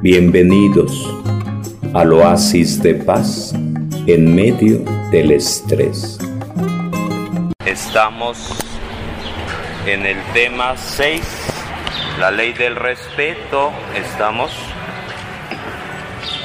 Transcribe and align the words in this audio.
Bienvenidos 0.00 1.12
al 1.92 2.12
oasis 2.12 2.80
de 2.80 2.94
paz 2.94 3.52
en 4.06 4.32
medio 4.32 4.78
del 5.10 5.32
estrés. 5.32 6.20
Estamos 7.66 8.56
en 9.86 10.06
el 10.06 10.16
tema 10.32 10.76
6, 10.76 11.20
la 12.20 12.30
ley 12.30 12.52
del 12.52 12.76
respeto. 12.76 13.72
Estamos. 13.96 14.52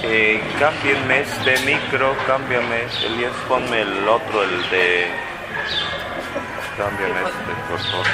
Eh, 0.03 0.41
cámbienme 0.57 1.21
este 1.21 1.63
micro, 1.63 2.15
cámbiame, 2.25 2.81
Elías, 3.05 3.33
ponme 3.47 3.81
el 3.81 4.07
otro, 4.07 4.43
el 4.45 4.69
de. 4.71 5.32
Cámbiame 6.77 7.21
este, 7.21 7.53
por 7.69 7.79
favor. 7.79 8.05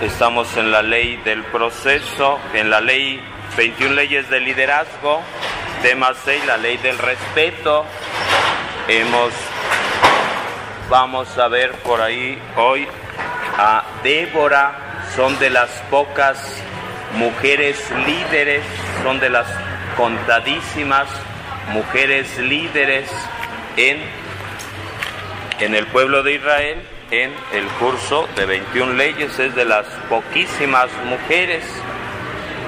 Estamos 0.00 0.56
en 0.56 0.70
la 0.70 0.82
ley 0.82 1.16
del 1.24 1.42
proceso, 1.44 2.38
en 2.52 2.70
la 2.70 2.80
ley 2.80 3.20
21 3.56 3.94
leyes 3.94 4.30
de 4.30 4.38
liderazgo, 4.38 5.20
tema 5.82 6.12
6, 6.24 6.46
la 6.46 6.56
ley 6.56 6.76
del 6.76 6.96
respeto. 6.98 7.84
Hemos, 8.86 9.32
vamos 10.88 11.36
a 11.38 11.48
ver 11.48 11.72
por 11.82 12.00
ahí 12.00 12.40
hoy 12.56 12.86
a 13.58 13.82
Débora, 14.04 15.00
son 15.16 15.36
de 15.40 15.50
las 15.50 15.70
pocas 15.90 16.62
mujeres 17.14 17.90
líderes, 18.06 18.62
son 19.02 19.18
de 19.18 19.30
las 19.30 19.46
contadísimas 19.96 21.08
mujeres 21.72 22.38
líderes 22.38 23.10
en, 23.76 24.00
en 25.58 25.74
el 25.74 25.86
pueblo 25.88 26.22
de 26.22 26.34
Israel 26.34 26.93
en 27.10 27.32
el 27.52 27.66
curso 27.78 28.28
de 28.36 28.46
21 28.46 28.94
leyes, 28.94 29.38
es 29.38 29.54
de 29.54 29.64
las 29.64 29.86
poquísimas 30.08 30.88
mujeres. 31.04 31.64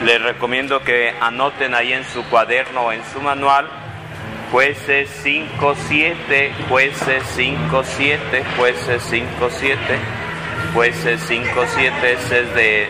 Les 0.05 0.23
recomiendo 0.23 0.83
que 0.83 1.15
anoten 1.21 1.75
ahí 1.75 1.93
en 1.93 2.05
su 2.05 2.23
cuaderno 2.25 2.83
o 2.83 2.93
en 2.93 3.03
su 3.13 3.21
manual 3.21 3.69
jueces 4.53 5.11
5, 5.23 5.75
7, 5.89 6.53
jueces 6.69 7.23
5, 7.35 7.83
7, 7.85 8.45
jueces 8.57 9.03
5, 9.11 9.49
7, 9.51 9.79
jueces 10.73 11.21
5, 11.27 11.65
7, 11.75 12.13
ese 12.13 12.41
es 12.41 12.55
de 12.55 12.89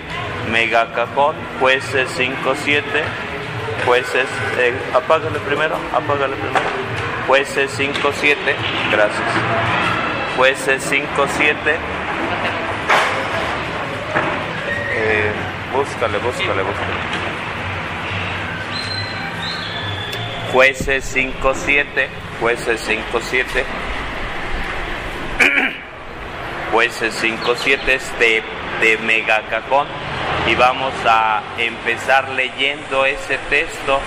Megacajón, 0.50 1.34
jueces 1.58 2.08
5, 2.16 2.36
7, 2.62 2.84
jueces, 3.86 4.26
eh, 4.58 4.74
apágale 4.94 5.38
primero, 5.40 5.76
apágale 5.94 6.36
primero, 6.36 6.60
jueces 7.26 7.70
5, 7.76 8.12
7, 8.20 8.38
gracias, 8.92 9.95
jueces 10.36 10.82
5, 10.82 11.06
7, 11.38 11.56
eh, 14.92 15.32
Búscale, 15.72 16.18
búscale, 16.18 16.62
búscale. 16.62 17.26
Jueces 20.52 21.14
5-7, 21.14 22.08
jueces 22.40 22.88
5-7. 22.88 23.64
jueces 26.72 27.22
5-7 27.22 27.88
es 27.88 28.18
de, 28.18 28.42
de 28.80 28.98
Megacajón. 28.98 29.86
Y 30.46 30.54
vamos 30.54 30.94
a 31.04 31.42
empezar 31.58 32.30
leyendo 32.30 33.04
ese 33.04 33.36
texto. 33.50 34.00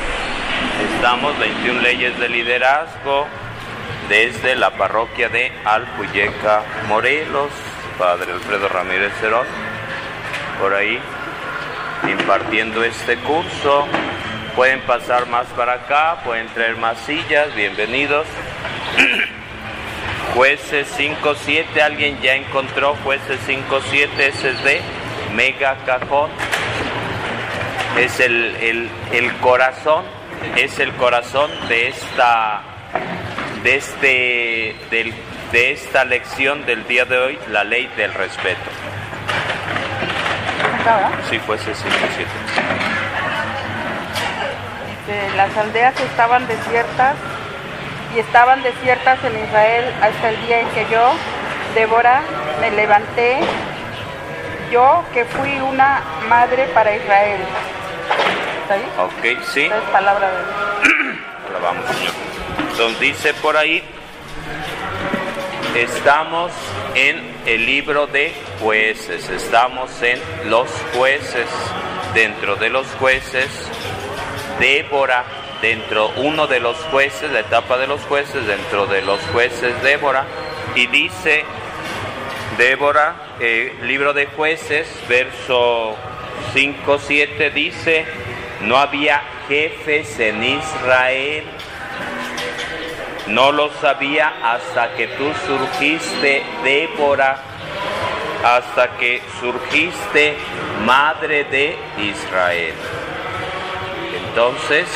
Estamos 0.95 1.38
21 1.38 1.81
leyes 1.81 2.17
de 2.17 2.30
liderazgo 2.30 3.27
desde 4.09 4.55
la 4.55 4.71
parroquia 4.71 5.29
de 5.29 5.52
Alpuyeca, 5.63 6.63
Morelos, 6.88 7.52
Padre 7.97 8.33
Alfredo 8.33 8.67
Ramírez 8.67 9.13
Cerón, 9.21 9.45
por 10.59 10.73
ahí 10.73 10.99
impartiendo 12.09 12.83
este 12.83 13.17
curso. 13.17 13.85
Pueden 14.55 14.81
pasar 14.81 15.27
más 15.27 15.45
para 15.55 15.73
acá, 15.73 16.21
pueden 16.25 16.47
traer 16.47 16.75
más 16.77 16.97
sillas, 17.02 17.55
bienvenidos. 17.55 18.25
Jueces 20.35 20.87
5-7, 20.97 21.80
alguien 21.81 22.19
ya 22.21 22.36
encontró 22.36 22.95
Jueces 23.03 23.39
5-7, 23.48 24.09
ese 24.17 24.49
es 24.49 24.64
de 24.64 24.81
Mega 25.36 25.77
Cajón. 25.86 26.31
Es 27.98 28.19
el, 28.19 28.89
el, 29.11 29.33
corazón, 29.42 30.03
es 30.55 30.80
el 30.80 30.93
corazón 30.93 31.52
de 31.67 31.89
esta, 31.89 32.61
de, 33.69 33.75
este, 33.75 34.75
de 35.52 35.71
esta 35.71 36.03
lección 36.03 36.65
del 36.65 36.87
día 36.87 37.05
de 37.05 37.17
hoy, 37.19 37.39
la 37.52 37.63
ley 37.63 37.87
del 37.97 38.13
respeto. 38.15 38.69
Sí, 41.30 41.37
fue 41.39 41.55
ese 41.55 41.75
5 41.75 41.89
las 45.35 45.55
aldeas 45.57 45.99
estaban 45.99 46.47
desiertas 46.47 47.15
y 48.15 48.19
estaban 48.19 48.61
desiertas 48.63 49.23
en 49.23 49.43
Israel 49.43 49.86
hasta 50.01 50.30
el 50.30 50.47
día 50.47 50.61
en 50.61 50.69
que 50.69 50.86
yo, 50.91 51.11
Débora, 51.75 52.21
me 52.61 52.71
levanté, 52.71 53.39
yo 54.71 55.03
que 55.13 55.25
fui 55.25 55.59
una 55.59 56.01
madre 56.27 56.65
para 56.73 56.95
Israel. 56.95 57.41
¿Está 58.63 58.73
ahí? 58.73 58.91
Ok, 58.99 59.43
sí. 59.45 59.65
es 59.65 59.89
palabra 59.91 60.27
de 60.27 60.37
Dios. 60.37 61.19
Alabamos, 61.49 61.86
Señor. 61.86 62.29
Entonces 62.80 63.02
dice 63.02 63.34
por 63.34 63.58
ahí, 63.58 63.84
estamos 65.76 66.50
en 66.95 67.22
el 67.45 67.66
libro 67.66 68.08
de 68.08 68.32
jueces, 68.62 69.28
estamos 69.30 70.02
en 70.02 70.17
los 70.50 70.70
jueces, 70.95 71.50
dentro 72.14 72.56
de 72.56 72.70
los 72.70 72.88
jueces, 72.92 73.50
Débora, 74.62 75.26
dentro 75.62 76.14
uno 76.16 76.48
de 76.48 76.62
los 76.62 76.78
jueces, 76.86 77.30
la 77.34 77.42
etapa 77.42 77.78
de 77.78 77.88
los 77.88 78.00
jueces, 78.04 78.48
dentro 78.48 78.86
de 78.86 79.02
los 79.02 79.20
jueces 79.34 79.84
Débora, 79.84 80.23
y 80.73 80.88
dice 80.88 81.44
Débora, 82.58 83.36
eh, 83.42 83.76
libro 83.84 84.14
de 84.14 84.28
jueces, 84.28 84.88
verso 85.10 85.98
5, 86.54 86.98
7, 86.98 87.50
dice, 87.50 88.06
no 88.61 88.78
había 88.78 89.22
jefes 89.50 90.17
en 90.22 90.42
Israel 90.46 91.44
no 93.30 93.52
lo 93.52 93.72
sabía 93.80 94.34
hasta 94.44 94.94
que 94.95 95.08
tú 95.08 95.32
surgiste, 95.45 96.44
Débora, 96.64 97.38
hasta 98.44 98.98
que 98.98 99.22
surgiste, 99.40 100.36
madre 100.86 101.44
de 101.45 101.78
Israel. 101.98 102.73
Entonces, 104.28 104.88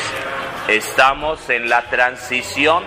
estamos 0.68 1.48
en 1.50 1.68
la 1.68 1.82
transición. 1.82 2.82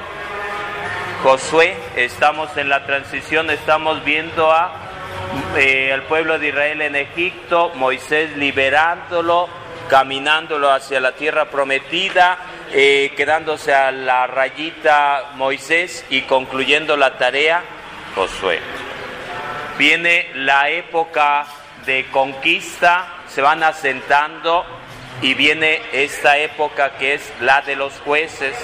Josué, 1.23 1.75
estamos 1.95 2.55
en 2.57 2.69
la 2.69 2.85
transición, 2.85 3.49
estamos 3.49 4.03
viendo 4.03 4.51
a 4.51 4.71
eh, 5.55 5.91
el 5.93 6.03
pueblo 6.03 6.37
de 6.37 6.49
Israel 6.49 6.81
en 6.81 6.95
Egipto, 6.95 7.71
Moisés 7.75 8.35
liberándolo, 8.37 9.49
caminándolo 9.89 10.71
hacia 10.71 10.99
la 10.99 11.13
tierra 11.13 11.45
prometida, 11.45 12.37
eh, 12.71 13.13
quedándose 13.15 13.73
a 13.73 13.91
la 13.91 14.27
rayita 14.27 15.31
Moisés 15.35 16.05
y 16.09 16.21
concluyendo 16.21 16.97
la 16.97 17.17
tarea 17.17 17.63
Josué. 18.15 18.59
Viene 19.77 20.29
la 20.33 20.69
época 20.69 21.45
de 21.85 22.05
conquista, 22.11 23.07
se 23.27 23.41
van 23.41 23.63
asentando 23.63 24.65
y 25.21 25.33
viene 25.33 25.81
esta 25.91 26.37
época 26.37 26.97
que 26.97 27.13
es 27.13 27.33
la 27.41 27.61
de 27.61 27.75
los 27.75 27.93
jueces 27.99 28.55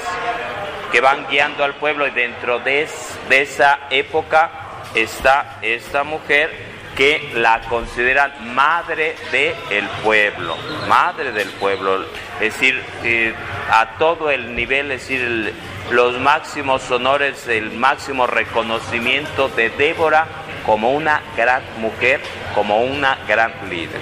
que 0.92 1.02
van 1.02 1.28
guiando 1.28 1.64
al 1.64 1.76
pueblo 1.76 2.08
y 2.08 2.12
dentro 2.12 2.60
de, 2.60 2.88
de 3.30 3.42
esa 3.42 3.80
época 3.90 4.52
está 4.94 5.58
esta 5.62 6.04
mujer 6.04 6.73
que 6.96 7.32
la 7.34 7.62
consideran 7.62 8.54
madre 8.54 9.16
del 9.32 9.88
pueblo, 10.04 10.56
madre 10.88 11.32
del 11.32 11.50
pueblo, 11.50 12.04
es 12.40 12.54
decir, 12.54 12.82
eh, 13.04 13.34
a 13.72 13.98
todo 13.98 14.30
el 14.30 14.56
nivel, 14.56 14.92
es 14.92 15.02
decir, 15.02 15.54
los 15.92 16.20
máximos 16.20 16.90
honores, 16.92 17.48
el 17.48 17.72
máximo 17.72 18.28
reconocimiento 18.28 19.50
de 19.50 19.70
Débora 19.72 20.28
como 20.66 20.92
una 20.92 21.22
gran 21.36 21.64
mujer, 21.78 22.22
como 22.54 22.84
una 22.84 23.18
gran 23.28 23.54
líder. 23.70 24.02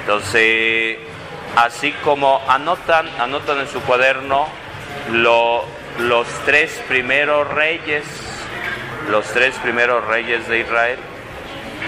Entonces, 0.00 0.98
así 1.56 1.92
como 2.04 2.40
anotan, 2.48 3.08
anotan 3.18 3.60
en 3.60 3.68
su 3.68 3.80
cuaderno 3.82 4.48
los 5.10 6.26
tres 6.46 6.82
primeros 6.88 7.48
reyes, 7.48 8.04
los 9.10 9.26
tres 9.26 9.54
primeros 9.58 10.04
reyes 10.06 10.48
de 10.48 10.60
Israel, 10.60 10.98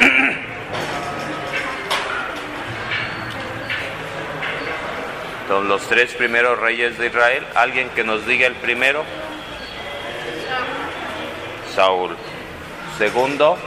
Son 5.49 5.69
los 5.69 5.87
tres 5.89 6.15
primeros 6.15 6.59
reyes 6.59 6.97
de 6.99 7.09
Israel. 7.09 7.44
¿Alguien 7.55 7.91
que 7.91 8.05
nos 8.05 8.27
diga 8.27 8.47
el 8.47 8.55
primero? 8.55 9.05
Saúl. 11.75 12.17
Segundo, 12.99 13.59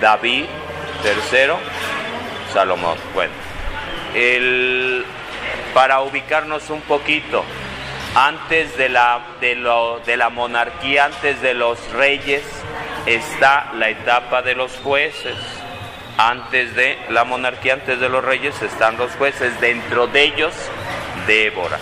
David. 0.00 0.44
Tercero, 1.02 1.58
Salomón. 2.54 2.96
Bueno, 3.12 3.34
el, 4.14 5.04
para 5.74 6.00
ubicarnos 6.00 6.70
un 6.70 6.80
poquito, 6.80 7.44
antes 8.14 8.74
de 8.78 8.88
la, 8.88 9.20
de, 9.38 9.54
lo, 9.54 10.00
de 10.00 10.16
la 10.16 10.30
monarquía, 10.30 11.04
antes 11.04 11.42
de 11.42 11.52
los 11.52 11.78
reyes, 11.92 12.42
está 13.06 13.72
la 13.74 13.88
etapa 13.88 14.42
de 14.42 14.54
los 14.54 14.76
jueces. 14.78 15.36
Antes 16.16 16.74
de 16.74 16.98
la 17.10 17.24
monarquía, 17.24 17.74
antes 17.74 17.98
de 17.98 18.08
los 18.08 18.24
reyes, 18.24 18.60
están 18.62 18.96
los 18.96 19.10
jueces. 19.12 19.60
Dentro 19.60 20.06
de 20.06 20.22
ellos, 20.22 20.54
Débora. 21.26 21.78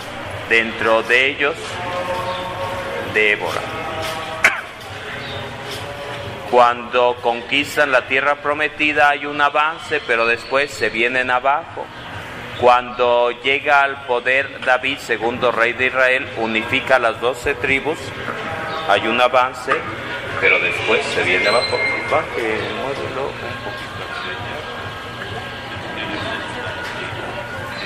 Dentro 0.49 1.03
de 1.03 1.27
ellos, 1.27 1.57
Débora. 3.15 3.61
Cuando 6.51 7.17
conquistan 7.23 7.93
la 7.93 8.07
tierra 8.09 8.43
prometida 8.43 9.09
hay 9.09 9.25
un 9.25 9.41
avance, 9.41 10.03
pero 10.07 10.27
después 10.27 10.71
se 10.71 10.91
vienen 10.91 11.31
abajo. 11.31 11.87
Cuando 12.61 13.31
llega 13.43 13.81
al 13.81 14.05
poder 14.05 14.61
David, 14.61 14.99
segundo 14.99 15.51
rey 15.51 15.73
de 15.73 15.87
Israel, 15.87 16.29
unifica 16.37 16.99
las 16.99 17.21
doce 17.23 17.55
tribus, 17.55 17.99
hay 18.87 19.09
un 19.09 19.19
avance, 19.21 19.73
pero 20.43 20.59
después 20.59 21.01
se 21.15 21.23
viene 21.23 21.47
abajo. 21.47 21.79
Baje, 22.11 22.59
muévelo 22.83 23.29
un 23.29 23.39
poquito. 23.63 24.03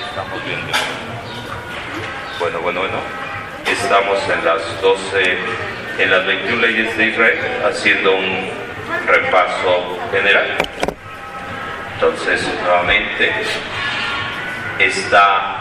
Estamos 0.09 0.43
viendo. 0.43 0.73
Bueno, 2.39 2.59
bueno, 2.61 2.79
bueno. 2.79 2.97
Estamos 3.67 4.17
en 4.27 4.43
las 4.43 4.81
12, 4.81 5.37
en 5.99 6.09
las 6.09 6.25
21 6.25 6.61
leyes 6.63 6.97
de 6.97 7.05
Israel, 7.05 7.39
haciendo 7.63 8.15
un 8.15 8.49
repaso 9.05 9.99
general. 10.11 10.57
Entonces, 11.93 12.41
nuevamente, 12.63 13.33
está 14.79 15.57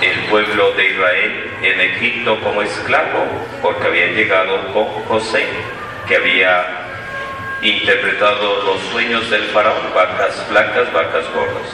el 0.00 0.18
pueblo 0.30 0.72
de 0.72 0.86
Israel 0.86 1.47
en 1.62 1.80
Egipto 1.80 2.38
como 2.40 2.62
esclavo, 2.62 3.26
porque 3.62 3.86
había 3.86 4.06
llegado 4.08 4.72
con 4.72 4.86
José, 5.04 5.46
que 6.06 6.16
había 6.16 6.64
interpretado 7.62 8.62
los 8.62 8.80
sueños 8.92 9.28
del 9.30 9.44
faraón, 9.44 9.92
vacas 9.94 10.48
blancas, 10.48 10.92
vacas 10.92 11.24
gordas. 11.34 11.68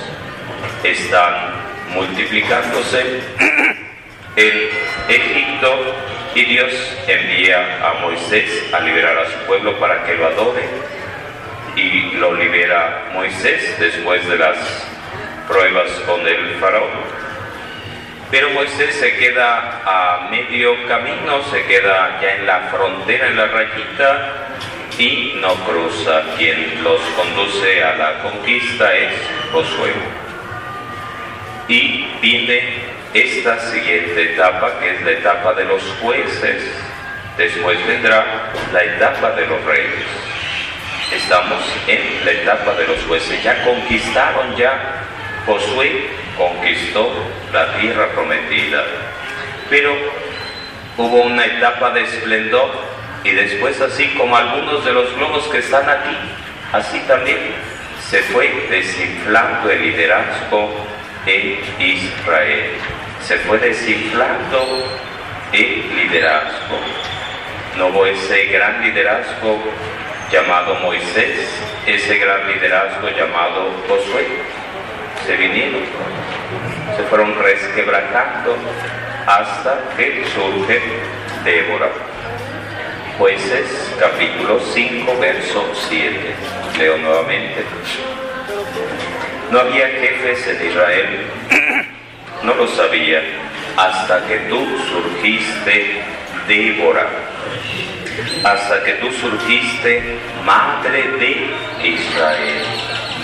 Están 0.83 1.55
multiplicándose 1.95 3.21
en 4.37 4.69
Egipto 5.09 5.95
y 6.35 6.45
Dios 6.47 6.73
envía 7.07 7.89
a 7.89 7.95
Moisés 8.01 8.73
a 8.73 8.81
liberar 8.81 9.19
a 9.19 9.27
su 9.27 9.47
pueblo 9.47 9.79
para 9.79 10.05
que 10.05 10.15
lo 10.15 10.27
adore 10.27 10.65
y 11.77 12.17
lo 12.17 12.35
libera 12.35 13.11
Moisés 13.13 13.77
después 13.79 14.27
de 14.29 14.39
las 14.39 14.57
pruebas 15.47 15.91
con 16.07 16.27
el 16.27 16.55
faraón. 16.61 17.24
Pero 18.31 18.51
Moisés 18.51 18.95
se 18.97 19.17
queda 19.17 19.83
a 19.85 20.29
medio 20.31 20.87
camino, 20.89 21.43
se 21.51 21.65
queda 21.67 22.19
ya 22.21 22.37
en 22.37 22.47
la 22.47 22.61
frontera, 22.71 23.29
en 23.29 23.37
la 23.37 23.47
rayita, 23.47 24.33
y 24.99 25.35
no 25.41 25.55
cruza. 25.67 26.23
Quien 26.37 26.83
los 26.83 27.01
conduce 27.17 27.83
a 27.83 27.97
la 27.97 28.23
conquista 28.23 28.95
es 28.95 29.13
Josué. 29.53 29.93
Y 31.69 32.07
viene 32.21 32.83
esta 33.13 33.59
siguiente 33.71 34.33
etapa, 34.35 34.79
que 34.81 34.95
es 34.95 35.03
la 35.03 35.13
etapa 35.13 35.55
de 35.55 35.65
los 35.65 35.83
jueces. 36.01 36.63
Después 37.37 37.85
vendrá 37.87 38.25
la 38.73 38.85
etapa 38.85 39.31
de 39.33 39.47
los 39.47 39.65
reyes. 39.65 40.07
Estamos 41.13 41.63
en 41.87 42.25
la 42.25 42.33
etapa 42.33 42.75
de 42.75 42.87
los 42.87 42.99
jueces. 43.05 43.43
Ya 43.43 43.63
conquistaron, 43.65 44.57
ya 44.57 45.03
Josué 45.47 46.24
conquistó 46.37 47.13
la 47.53 47.77
tierra 47.79 48.09
prometida, 48.15 48.85
pero 49.71 49.95
hubo 50.97 51.23
una 51.23 51.45
etapa 51.45 51.91
de 51.91 52.03
esplendor 52.03 52.71
y 53.25 53.31
después 53.31 53.81
así 53.81 54.09
como 54.17 54.37
algunos 54.37 54.85
de 54.85 54.93
los 54.93 55.15
globos 55.17 55.45
que 55.49 55.59
están 55.59 55.89
aquí, 55.89 56.17
así 56.73 57.01
también 57.07 57.39
se 58.09 58.21
fue 58.23 58.67
desinflando 58.71 59.71
el 59.71 59.83
liderazgo 59.83 60.71
en 61.27 61.59
Israel. 61.79 62.71
Se 63.23 63.39
fue 63.39 63.59
desinflando 63.59 64.85
el 65.53 65.97
liderazgo. 65.97 66.79
No 67.79 67.87
hubo 67.89 68.07
ese 68.07 68.45
gran 68.47 68.83
liderazgo 68.83 69.59
llamado 70.31 70.75
Moisés, 70.77 71.49
ese 71.87 72.19
gran 72.19 72.47
liderazgo 72.47 73.09
llamado 73.09 73.71
Josué 73.89 74.27
se 75.27 75.37
vinieron, 75.37 75.81
se 76.97 77.03
fueron 77.05 77.35
resquebrajando 77.43 78.57
hasta 79.27 79.79
que 79.97 80.25
surge 80.35 80.81
Débora. 81.45 81.89
Jueces 83.19 83.95
capítulo 83.99 84.61
5, 84.73 85.19
verso 85.21 85.65
7. 85.89 86.35
Leo 86.79 86.99
nuevamente. 86.99 87.65
No 89.51 89.61
había 89.61 89.87
jefes 89.89 90.47
en 90.49 90.71
Israel, 90.71 91.27
no 92.43 92.55
lo 92.55 92.67
sabía, 92.69 93.23
hasta 93.77 94.27
que 94.27 94.39
tú 94.49 94.67
surgiste, 94.91 96.03
Débora, 96.49 97.07
hasta 98.43 98.83
que 98.83 98.93
tú 98.95 99.13
surgiste, 99.13 100.19
madre 100.45 101.03
de 101.19 101.89
Israel 101.89 102.65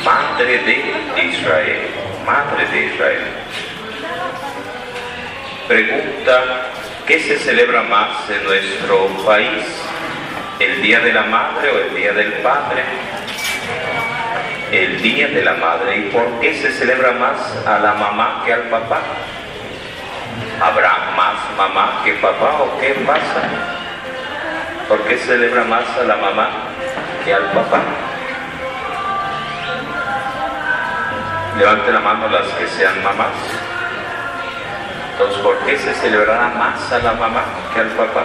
madre 0.05 0.59
de 0.59 1.29
Israel, 1.29 1.89
madre 2.25 2.67
de 2.67 2.87
Israel. 2.87 3.33
Pregunta, 5.69 6.43
¿qué 7.07 7.21
se 7.21 7.39
celebra 7.39 7.83
más 7.83 8.29
en 8.29 8.45
nuestro 8.45 9.07
país? 9.25 9.65
¿El 10.59 10.83
Día 10.83 11.01
de 11.01 11.13
la 11.13 11.23
Madre 11.23 11.71
o 11.71 11.79
el 11.79 11.95
Día 11.95 12.13
del 12.13 12.33
Padre? 12.35 12.83
El 14.73 15.01
Día 15.01 15.29
de 15.29 15.43
la 15.43 15.55
Madre. 15.55 15.97
¿Y 15.97 16.03
por 16.11 16.41
qué 16.41 16.55
se 16.55 16.71
celebra 16.73 17.13
más 17.13 17.57
a 17.67 17.79
la 17.79 17.95
mamá 17.95 18.43
que 18.45 18.53
al 18.53 18.63
papá? 18.63 19.01
¿Habrá 20.61 21.13
más 21.17 21.37
mamá 21.57 22.03
que 22.05 22.13
papá 22.15 22.63
o 22.63 22.79
qué 22.81 22.91
pasa? 23.07 23.43
¿Por 24.89 25.01
qué 25.05 25.17
se 25.17 25.27
celebra 25.27 25.65
más 25.65 25.85
a 25.99 26.05
la 26.05 26.17
mamá 26.17 26.51
que 27.25 27.33
al 27.33 27.45
papá? 27.53 28.10
Levante 31.61 31.93
la 31.93 32.01
mano 32.01 32.27
las 32.29 32.47
que 32.55 32.67
sean 32.69 33.05
mamás. 33.05 33.37
Entonces, 35.12 35.43
¿por 35.43 35.59
qué 35.59 35.76
se 35.76 35.93
celebrará 35.93 36.49
más 36.57 36.90
a 36.90 36.99
la 37.00 37.12
mamá 37.12 37.45
que 37.75 37.81
al 37.81 37.88
papá? 37.88 38.25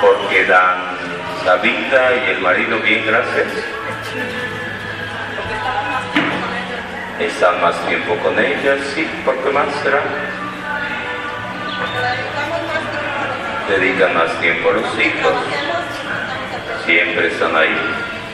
Porque 0.00 0.44
dan 0.44 0.78
la 1.44 1.56
vida 1.56 2.14
y 2.14 2.30
el 2.30 2.40
marido 2.42 2.78
bien, 2.78 3.04
gracias. 3.08 3.48
Están 7.18 7.60
más 7.60 7.74
tiempo 7.88 8.16
con 8.18 8.38
ellas, 8.38 8.78
sí, 8.94 9.04
¿por 9.24 9.36
qué 9.42 9.50
más 9.50 9.66
será? 9.82 10.00
Dedican 13.68 14.14
más 14.14 14.30
tiempo 14.40 14.70
a 14.70 14.72
los 14.74 14.98
hijos 15.00 15.81
siempre 16.84 17.28
están 17.28 17.54
ahí 17.56 17.76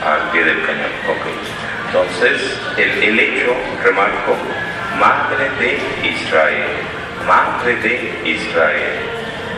al 0.05 0.31
pie 0.31 0.43
del 0.43 0.61
cañón. 0.65 0.91
Entonces, 1.87 2.59
el, 2.77 3.19
hecho, 3.19 3.55
remarco, 3.83 4.35
madre 4.99 5.49
de 5.59 6.07
Israel, 6.07 6.67
madre 7.27 7.75
de 7.77 8.29
Israel, 8.29 8.99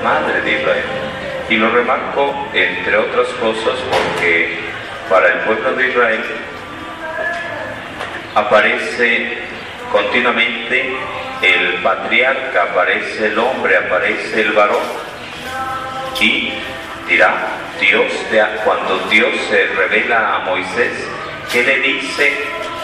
madre 0.03 0.41
de 0.41 0.59
Israel. 0.59 0.83
Y 1.49 1.57
lo 1.57 1.69
remarco, 1.69 2.47
entre 2.53 2.97
otras 2.97 3.27
cosas, 3.39 3.75
porque 3.91 4.59
para 5.09 5.27
el 5.27 5.39
pueblo 5.39 5.73
de 5.73 5.89
Israel 5.89 6.23
aparece 8.35 9.37
continuamente 9.91 10.95
el 11.41 11.73
patriarca, 11.83 12.63
aparece 12.63 13.27
el 13.27 13.37
hombre, 13.37 13.77
aparece 13.77 14.41
el 14.41 14.51
varón. 14.53 14.83
Y 16.21 16.53
dirá, 17.11 17.33
Dios, 17.79 18.05
cuando 18.63 18.97
Dios 19.09 19.29
se 19.49 19.65
revela 19.75 20.35
a 20.35 20.39
Moisés, 20.39 20.93
¿qué 21.51 21.61
le 21.61 21.79
dice 21.79 22.31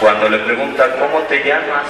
cuando 0.02 0.28
le 0.28 0.40
pregunta 0.40 0.84
cómo 1.00 1.20
te 1.30 1.44
llamas? 1.46 1.88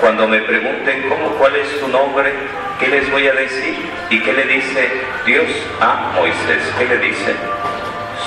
Cuando 0.00 0.28
me 0.28 0.38
pregunten 0.42 1.08
cómo, 1.08 1.30
cuál 1.38 1.56
es 1.56 1.80
tu 1.80 1.88
nombre, 1.88 2.32
¿qué 2.78 2.86
les 2.86 3.10
voy 3.10 3.26
a 3.26 3.32
decir? 3.32 3.74
¿Y 4.10 4.20
qué 4.20 4.32
le 4.32 4.44
dice 4.44 4.88
Dios 5.26 5.48
a 5.80 6.12
Moisés? 6.14 6.62
¿Qué 6.78 6.84
le 6.84 6.98
dice? 6.98 7.34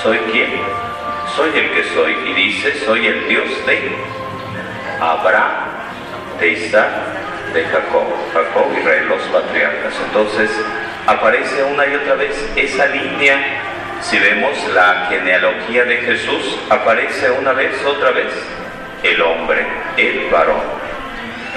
¿Soy 0.02 0.18
quién? 0.30 0.60
Soy 1.34 1.48
el 1.58 1.70
que 1.70 1.84
soy. 1.94 2.14
Y 2.26 2.34
dice, 2.34 2.78
soy 2.84 3.06
el 3.06 3.26
Dios 3.26 3.48
de 3.66 3.90
Abraham, 5.00 5.52
de 6.38 6.48
Isaac, 6.48 6.90
de 7.54 7.64
Jacob. 7.64 8.06
Jacob, 8.34 8.66
Israel, 8.78 9.08
los 9.08 9.22
patriarcas. 9.22 9.94
Entonces 10.08 10.50
aparece 11.06 11.62
una 11.62 11.86
y 11.86 11.94
otra 11.94 12.14
vez 12.14 12.34
esa 12.56 12.86
línea 12.86 13.62
Si 14.00 14.18
vemos 14.18 14.52
la 14.74 15.06
genealogía 15.08 15.84
de 15.84 15.96
Jesús, 15.96 16.58
aparece 16.68 17.30
una 17.30 17.52
vez, 17.52 17.82
otra 17.84 18.10
vez, 18.10 18.30
el 19.02 19.20
hombre, 19.22 19.66
el 19.96 20.28
varón. 20.30 20.60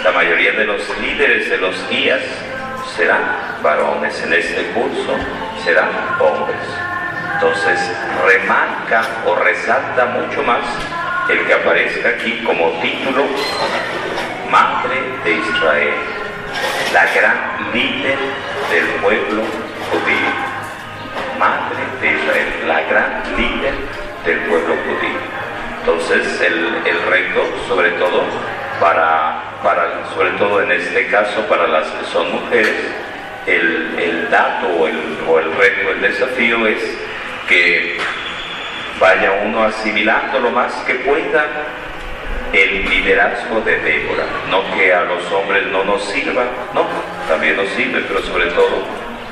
La 0.04 0.12
mayoría 0.14 0.54
de 0.54 0.66
los 0.66 0.82
líderes 1.00 1.50
de 1.50 1.58
los 1.58 1.76
guías 1.90 2.22
serán 2.96 3.22
varones, 3.62 4.20
en 4.24 4.34
este 4.34 4.64
curso 4.72 5.16
serán 5.64 5.90
hombres. 6.20 6.58
Entonces 7.34 7.92
remarca 8.26 9.04
o 9.26 9.36
resalta 9.36 10.06
mucho 10.06 10.42
más 10.44 10.64
el 11.30 11.46
que 11.46 11.54
aparezca 11.54 12.10
aquí 12.10 12.42
como 12.46 12.72
título 12.82 13.26
Madre 14.50 14.96
de 15.24 15.32
Israel, 15.34 15.94
la 16.94 17.06
gran 17.14 17.72
líder 17.74 18.18
del 18.70 18.86
pueblo 19.02 19.44
judío. 19.90 20.32
Madre 21.38 21.78
de 22.02 22.08
Israel, 22.08 22.54
la 22.68 22.82
gran 22.82 23.24
líder 23.38 23.74
del 24.26 24.40
pueblo 24.42 24.76
judío. 24.86 25.20
Entonces 25.80 26.42
el, 26.42 26.76
el 26.86 27.02
reto, 27.10 27.46
sobre 27.68 27.92
todo, 27.92 28.24
para, 28.80 29.42
para, 29.64 30.06
sobre 30.14 30.32
todo 30.32 30.62
en 30.62 30.72
este 30.72 31.08
caso 31.08 31.42
para 31.48 31.68
las 31.68 31.88
que 31.88 32.06
son 32.06 32.32
mujeres, 32.32 32.76
el, 33.48 33.96
el 33.98 34.30
dato 34.30 34.88
el, 34.88 35.18
o 35.28 35.40
el 35.40 35.52
reto, 35.56 35.92
el 35.92 36.02
desafío 36.02 36.68
es 36.68 36.98
que 37.48 37.98
vaya 39.00 39.32
uno 39.46 39.64
asimilando 39.64 40.40
lo 40.40 40.52
más 40.52 40.74
que 40.86 40.96
pueda 40.96 41.48
el 42.54 42.90
liderazgo 42.90 43.62
de 43.62 43.80
Débora. 43.80 44.26
No 44.50 44.64
que 44.76 44.94
a 44.94 45.04
los 45.04 45.32
hombres 45.32 45.68
no 45.68 45.84
nos 45.84 46.04
sirva, 46.06 46.46
no, 46.74 46.86
también 47.28 47.58
nos 47.58 47.70
sirve, 47.70 48.02
pero 48.08 48.22
sobre 48.24 48.48
todo 48.48 48.84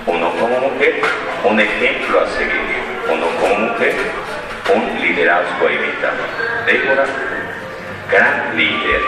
uno 0.06 0.32
como 0.40 0.60
mujer, 0.60 1.02
un 1.44 1.60
ejemplo 1.60 2.22
a 2.22 2.28
seguir. 2.28 2.88
Uno 3.10 3.28
como 3.40 3.70
mujer, 3.70 3.96
un 4.74 5.02
liderazgo 5.02 5.68
a 5.68 5.72
imitar. 5.72 6.14
Débora, 6.66 7.06
gran 8.12 8.58
líder 8.58 9.02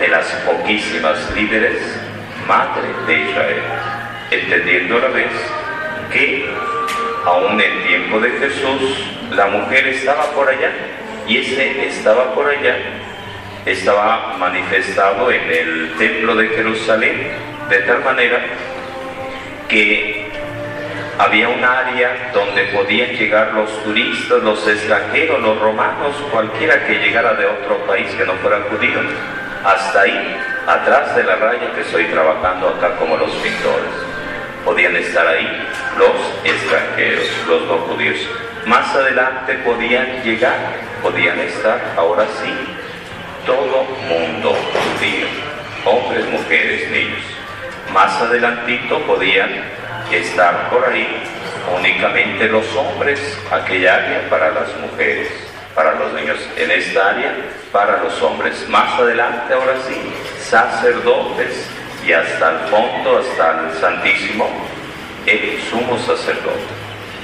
de 0.00 0.08
las 0.08 0.26
poquísimas 0.46 1.18
líderes, 1.34 1.80
madre 2.46 2.82
de 3.06 3.30
Israel, 3.30 3.62
entendiendo 4.30 4.96
a 4.96 5.00
la 5.00 5.08
vez 5.08 5.30
que 6.12 6.48
aún 7.24 7.60
en 7.60 7.86
tiempo 7.86 8.20
de 8.20 8.30
Jesús 8.30 9.06
la 9.30 9.46
mujer 9.46 9.86
estaba 9.88 10.24
por 10.32 10.48
allá 10.48 10.70
y 11.26 11.38
ese 11.38 11.86
estaba 11.86 12.34
por 12.34 12.48
allá 12.48 12.76
estaba 13.66 14.34
manifestado 14.38 15.30
en 15.30 15.50
el 15.50 15.94
templo 15.96 16.34
de 16.36 16.48
Jerusalén 16.48 17.30
de 17.68 17.78
tal 17.78 18.04
manera 18.04 18.44
que 19.68 20.30
había 21.18 21.48
un 21.48 21.64
área 21.64 22.30
donde 22.34 22.64
podían 22.64 23.10
llegar 23.10 23.52
los 23.54 23.82
turistas, 23.84 24.42
los 24.42 24.66
extranjeros, 24.66 25.40
los 25.40 25.58
romanos, 25.60 26.14
cualquiera 26.30 26.84
que 26.86 26.98
llegara 26.98 27.34
de 27.34 27.46
otro 27.46 27.78
país 27.86 28.08
que 28.16 28.24
no 28.26 28.34
fuera 28.34 28.58
judío. 28.70 29.00
Hasta 29.64 30.02
ahí, 30.02 30.36
atrás 30.66 31.16
de 31.16 31.24
la 31.24 31.36
raya 31.36 31.72
que 31.74 31.80
estoy 31.80 32.04
trabajando 32.06 32.68
acá 32.68 32.96
como 32.96 33.16
los 33.16 33.30
pintores. 33.36 33.94
Podían 34.64 34.96
estar 34.96 35.26
ahí 35.26 35.68
los 35.98 36.10
extranjeros, 36.44 37.26
los 37.48 37.62
no 37.62 37.78
judíos. 37.78 38.18
Más 38.66 38.94
adelante 38.94 39.54
podían 39.64 40.22
llegar, 40.22 40.56
podían 41.02 41.38
estar, 41.40 41.80
ahora 41.96 42.26
sí, 42.42 42.52
todo 43.46 43.84
mundo 44.08 44.56
judío, 44.72 45.26
hombres, 45.84 46.26
mujeres, 46.30 46.90
niños. 46.90 47.22
Más 47.92 48.20
adelantito 48.20 48.98
podían 49.00 49.50
estar 50.10 50.70
por 50.70 50.84
ahí 50.88 51.22
únicamente 51.78 52.48
los 52.48 52.66
hombres, 52.74 53.20
aquella 53.50 53.96
área 53.96 54.28
para 54.30 54.50
las 54.50 54.68
mujeres, 54.78 55.28
para 55.74 55.94
los 55.94 56.12
niños, 56.14 56.38
en 56.56 56.70
esta 56.70 57.10
área 57.10 57.34
para 57.72 58.02
los 58.02 58.20
hombres. 58.22 58.68
Más 58.68 58.98
adelante, 58.98 59.52
ahora 59.52 59.74
sí, 59.86 60.00
sacerdotes 60.40 61.68
y 62.06 62.12
hasta 62.12 62.50
el 62.50 62.58
fondo, 62.68 63.18
hasta 63.18 63.60
el 63.60 63.80
Santísimo, 63.80 64.48
el 65.26 65.60
sumo 65.70 65.98
sacerdote. 65.98 66.74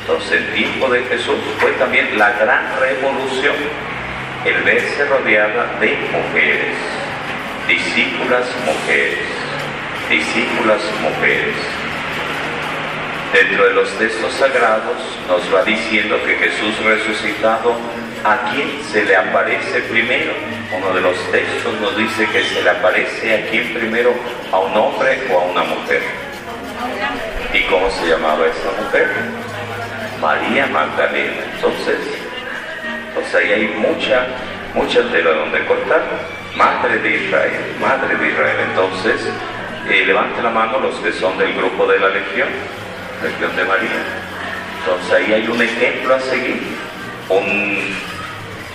Entonces 0.01 0.33
el 0.33 0.55
tiempo 0.55 0.89
de 0.89 1.03
Jesús 1.05 1.39
fue 1.59 1.73
también 1.73 2.19
la 2.19 2.33
gran 2.33 2.81
revolución, 2.81 3.55
el 4.45 4.63
verse 4.63 5.05
rodeada 5.05 5.79
de 5.81 5.97
mujeres, 6.11 6.77
discípulas 7.69 8.47
mujeres, 8.65 9.19
discípulas 10.09 10.83
mujeres. 11.03 11.55
Dentro 13.33 13.65
de 13.65 13.75
los 13.75 13.89
textos 13.99 14.33
sagrados 14.33 14.97
nos 15.29 15.55
va 15.55 15.63
diciendo 15.63 16.19
que 16.25 16.35
Jesús 16.35 16.83
resucitado, 16.83 17.77
¿a 18.25 18.51
quién 18.51 18.83
se 18.91 19.05
le 19.05 19.15
aparece 19.15 19.83
primero? 19.83 20.33
Uno 20.77 20.93
de 20.93 21.01
los 21.01 21.17
textos 21.31 21.81
nos 21.81 21.97
dice 21.97 22.27
que 22.27 22.43
se 22.43 22.63
le 22.63 22.71
aparece 22.71 23.35
a 23.35 23.51
quién 23.51 23.73
primero, 23.73 24.13
a 24.51 24.59
un 24.59 24.77
hombre 24.77 25.29
o 25.31 25.39
a 25.39 25.45
una 25.45 25.63
mujer. 25.63 26.03
¿Y 27.53 27.63
cómo 27.65 27.91
se 27.91 28.09
llamaba 28.09 28.47
esta 28.47 28.71
mujer? 28.83 29.09
María 30.21 30.67
Magdalena. 30.69 31.43
Entonces, 31.55 31.99
pues 33.15 33.35
ahí 33.35 33.53
hay 33.53 33.67
mucha, 33.79 34.27
mucha 34.75 35.03
tela 35.11 35.31
donde 35.33 35.65
cortar. 35.67 36.03
Madre 36.57 36.99
de 36.99 37.17
Israel, 37.17 37.77
Madre 37.81 38.17
de 38.17 38.29
Israel. 38.29 38.57
Entonces, 38.71 39.21
eh, 39.89 40.05
levante 40.07 40.43
la 40.43 40.51
mano 40.51 40.79
los 40.79 40.95
que 40.97 41.13
son 41.13 41.37
del 41.39 41.55
grupo 41.55 41.87
de 41.87 41.99
la 41.99 42.09
Legión, 42.09 42.49
Legión 43.23 43.57
de 43.57 43.65
María. 43.65 44.03
Entonces 44.79 45.13
ahí 45.13 45.33
hay 45.33 45.49
un 45.49 45.61
ejemplo 45.61 46.15
a 46.15 46.21
seguir, 46.21 46.63
un, 47.29 47.95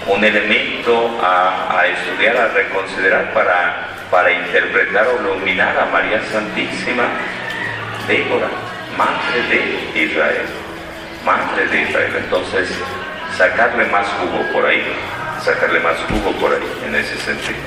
un 0.08 0.24
elemento 0.24 1.17
a, 1.22 1.79
a, 1.79 1.88
estudiar, 1.88 2.38
a 2.38 2.48
reconsiderar 2.50 3.34
para, 3.34 3.88
para 4.12 4.32
interpretar 4.32 5.08
o 5.08 5.22
iluminar 5.22 5.77
a 5.79 5.86
María 5.86 6.22
Santísima, 6.32 7.03
Débora, 8.07 8.50
Madre 8.97 9.41
de 9.50 10.03
Israel 10.03 10.65
madre 11.25 11.65
de 11.67 11.81
Israel. 11.81 12.13
Entonces, 12.24 12.69
sacarle 13.35 13.85
más 13.85 14.07
jugo 14.19 14.45
por 14.53 14.65
ahí, 14.65 14.83
sacarle 15.43 15.79
más 15.79 15.97
jugo 16.07 16.31
por 16.39 16.53
ahí, 16.53 16.62
en 16.88 16.95
ese 16.95 17.17
sentido. 17.17 17.57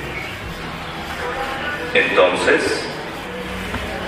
Entonces, 1.93 2.89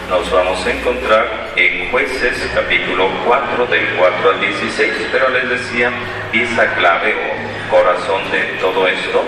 nos 0.09 0.31
vamos 0.31 0.65
a 0.65 0.71
encontrar 0.71 1.53
en 1.57 1.91
jueces 1.91 2.51
capítulo 2.55 3.11
4 3.27 3.67
del 3.67 3.87
4 3.97 4.31
al 4.31 4.41
16, 4.41 4.93
pero 5.11 5.29
les 5.31 5.49
decía, 5.51 5.91
pieza 6.31 6.75
clave 6.77 7.15
o 7.15 7.71
corazón 7.71 8.23
de 8.31 8.41
todo 8.61 8.87
esto, 8.87 9.25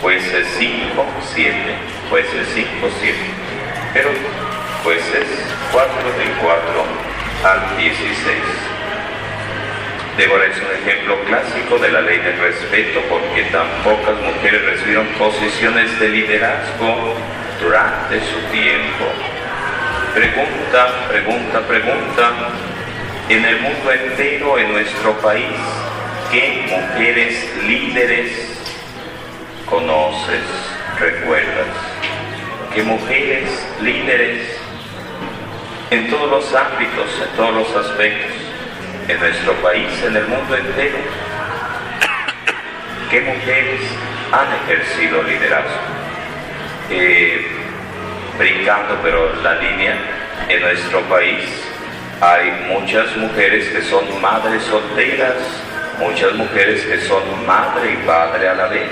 jueces 0.00 0.46
5, 0.58 1.04
7, 1.32 1.54
jueces 2.10 2.48
5, 2.54 2.68
7, 3.00 3.18
pero 3.92 4.10
jueces 4.88 5.28
4 5.70 6.12
del 6.16 6.32
4 6.40 6.84
al 7.44 7.76
16. 7.76 8.38
Débora 10.16 10.46
es 10.46 10.56
un 10.56 10.72
ejemplo 10.80 11.20
clásico 11.26 11.78
de 11.78 11.90
la 11.90 12.00
ley 12.00 12.16
del 12.20 12.38
respeto 12.38 13.02
porque 13.10 13.42
tan 13.52 13.68
pocas 13.84 14.18
mujeres 14.22 14.64
recibieron 14.64 15.06
posiciones 15.18 16.00
de 16.00 16.08
liderazgo 16.08 17.14
durante 17.60 18.18
su 18.32 18.40
tiempo. 18.50 19.04
Pregunta, 20.14 21.06
pregunta, 21.10 21.60
pregunta. 21.68 22.32
En 23.28 23.44
el 23.44 23.60
mundo 23.60 23.92
entero, 23.92 24.58
en 24.58 24.72
nuestro 24.72 25.12
país, 25.18 25.60
¿qué 26.32 26.64
mujeres 26.66 27.46
líderes 27.62 28.58
conoces, 29.68 30.44
recuerdas? 30.98 31.76
¿Qué 32.74 32.82
mujeres 32.82 33.50
líderes 33.82 34.57
en 35.90 36.10
todos 36.10 36.30
los 36.30 36.54
ámbitos, 36.54 37.06
en 37.22 37.36
todos 37.36 37.54
los 37.54 37.86
aspectos? 37.86 38.48
en 39.08 39.18
nuestro 39.20 39.54
país, 39.54 39.88
en 40.04 40.16
el 40.16 40.28
mundo 40.28 40.54
entero. 40.54 40.98
¿Qué 43.10 43.22
mujeres 43.22 43.80
han 44.30 44.48
ejercido 44.64 45.22
liderazgo? 45.22 45.80
Eh, 46.90 47.46
brincando, 48.38 48.98
pero 49.02 49.34
la 49.42 49.54
línea, 49.54 49.96
en 50.48 50.60
nuestro 50.60 51.00
país 51.02 51.44
hay 52.20 52.50
muchas 52.68 53.16
mujeres 53.16 53.68
que 53.68 53.82
son 53.82 54.04
madres 54.20 54.62
solteras, 54.64 55.36
muchas 55.98 56.34
mujeres 56.34 56.82
que 56.82 57.00
son 57.00 57.22
madre 57.46 57.92
y 57.92 58.06
padre 58.06 58.48
a 58.48 58.54
la 58.54 58.66
vez, 58.66 58.90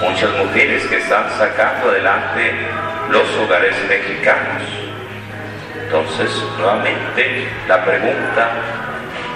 muchas 0.00 0.30
mujeres 0.38 0.86
que 0.86 0.96
están 0.96 1.28
sacando 1.36 1.90
adelante 1.90 2.52
los 3.10 3.28
hogares 3.36 3.76
mexicanos. 3.88 4.62
Entonces, 5.84 6.30
nuevamente, 6.58 7.46
la 7.68 7.84
pregunta 7.84 8.50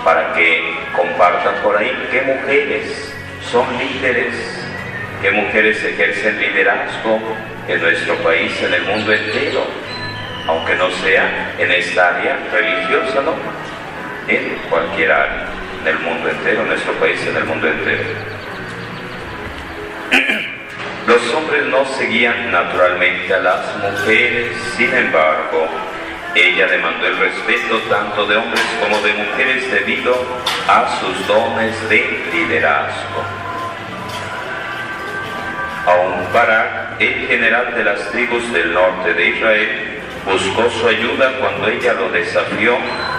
para 0.05 0.33
que 0.33 0.79
compartan 0.97 1.55
por 1.63 1.77
ahí 1.77 1.93
qué 2.11 2.23
mujeres 2.23 3.15
son 3.51 3.67
líderes, 3.79 4.35
qué 5.21 5.31
mujeres 5.31 5.83
ejercen 5.85 6.41
liderazgo 6.41 7.21
en 7.69 7.83
nuestro 7.83 8.15
país, 8.17 8.53
en 8.63 8.75
el 8.75 8.83
mundo 8.83 9.13
entero, 9.13 9.67
aunque 10.47 10.75
no 10.77 10.91
sea 10.91 11.55
en 11.59 11.71
esta 11.71 12.17
área 12.17 12.39
religiosa, 12.51 13.21
¿no? 13.23 13.35
En 14.27 14.57
cualquier 14.71 15.13
área. 15.13 15.47
en 15.83 15.89
el 15.89 15.99
mundo 16.01 16.29
entero, 16.29 16.63
en 16.63 16.69
nuestro 16.69 16.93
país 16.95 17.25
en 17.27 17.37
el 17.37 17.45
mundo 17.45 17.69
entero. 17.69 18.05
Los 21.07 21.35
hombres 21.35 21.65
no 21.67 21.85
seguían 21.85 22.51
naturalmente 22.51 23.33
a 23.33 23.39
las 23.39 23.77
mujeres, 23.77 24.53
sin 24.77 24.93
embargo, 24.93 25.69
ella 26.41 26.67
demandó 26.67 27.07
el 27.07 27.19
respeto 27.19 27.79
tanto 27.89 28.27
de 28.27 28.37
hombres 28.37 28.65
como 28.81 29.01
de 29.01 29.13
mujeres 29.15 29.71
debido 29.71 30.15
a 30.69 30.89
sus 31.01 31.27
dones 31.27 31.89
de 31.89 32.25
liderazgo. 32.33 33.25
Aún 35.87 36.27
para 36.33 36.97
el 36.99 37.27
general 37.27 37.75
de 37.75 37.85
las 37.85 38.11
tribus 38.11 38.53
del 38.53 38.73
norte 38.73 39.15
de 39.15 39.29
Israel 39.31 40.01
buscó 40.25 40.71
su 40.71 40.87
ayuda 40.87 41.33
cuando 41.41 41.69
ella 41.69 41.95
lo 41.95 42.11
desafió 42.11 42.77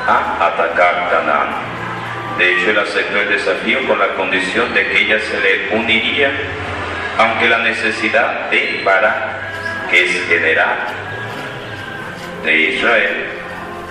a 0.08 0.48
atacar 0.48 1.10
Canaán. 1.10 1.50
De 2.38 2.54
hecho, 2.54 2.72
él 2.72 2.80
aceptó 2.80 3.20
el 3.20 3.30
desafío 3.30 3.86
con 3.88 4.00
la 4.00 4.14
condición 4.16 4.74
de 4.74 4.88
que 4.88 5.02
ella 5.02 5.20
se 5.20 5.40
le 5.42 5.76
uniría, 5.76 6.32
aunque 7.18 7.50
la 7.50 7.58
necesidad 7.60 8.50
de 8.50 8.82
Barak, 8.86 9.90
que 9.90 10.06
es 10.06 10.28
general 10.28 11.09
de 12.44 12.56
Israel, 12.56 13.26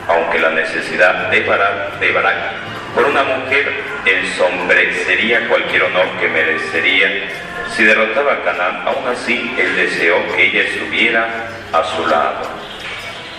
aunque 0.09 0.39
la 0.39 0.51
necesidad 0.51 1.31
de 1.31 1.41
Barak, 1.41 2.69
por 2.95 3.05
una 3.05 3.23
mujer 3.23 3.73
ensombrecería 4.07 5.47
cualquier 5.49 5.85
honor 5.85 6.07
que 6.19 6.29
merecería 6.29 7.29
si 7.77 7.85
derrotaba 7.85 8.33
a 8.33 8.45
Canaán, 8.45 8.83
aún 8.87 9.07
así 9.09 9.55
él 9.59 9.77
deseó 9.77 10.17
que 10.35 10.47
ella 10.47 10.63
estuviera 10.63 11.29
a 11.73 11.85
su 11.85 12.07
lado. 12.07 12.49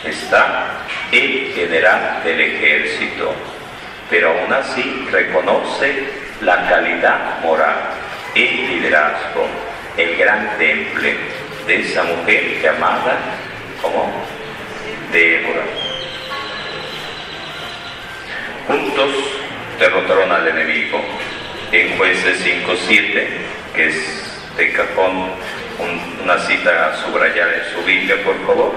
Está 0.05 0.65
el 1.11 1.51
general 1.55 2.21
del 2.23 2.39
ejército, 2.39 3.33
pero 4.09 4.29
aún 4.29 4.53
así 4.53 5.07
reconoce 5.11 6.05
la 6.41 6.69
calidad 6.69 7.39
moral, 7.41 7.75
el 8.35 8.67
liderazgo, 8.67 9.47
el 9.97 10.15
gran 10.15 10.57
temple 10.57 11.15
de 11.65 11.81
esa 11.81 12.03
mujer 12.03 12.61
llamada 12.61 13.17
como 15.09 15.13
Débora. 15.13 15.63
Juntos 18.67 19.11
derrotaron 19.79 20.31
al 20.31 20.47
enemigo 20.47 21.01
en 21.71 21.97
jueces 21.97 22.45
5.7, 22.45 23.27
que 23.75 23.87
es 23.87 24.41
de 24.57 24.71
cajón 24.73 25.31
una 26.23 26.37
cita 26.39 26.89
a 26.89 26.95
subrayar 26.97 27.53
en 27.53 27.73
su 27.73 27.85
Biblia, 27.85 28.15
por 28.23 28.35
favor. 28.45 28.73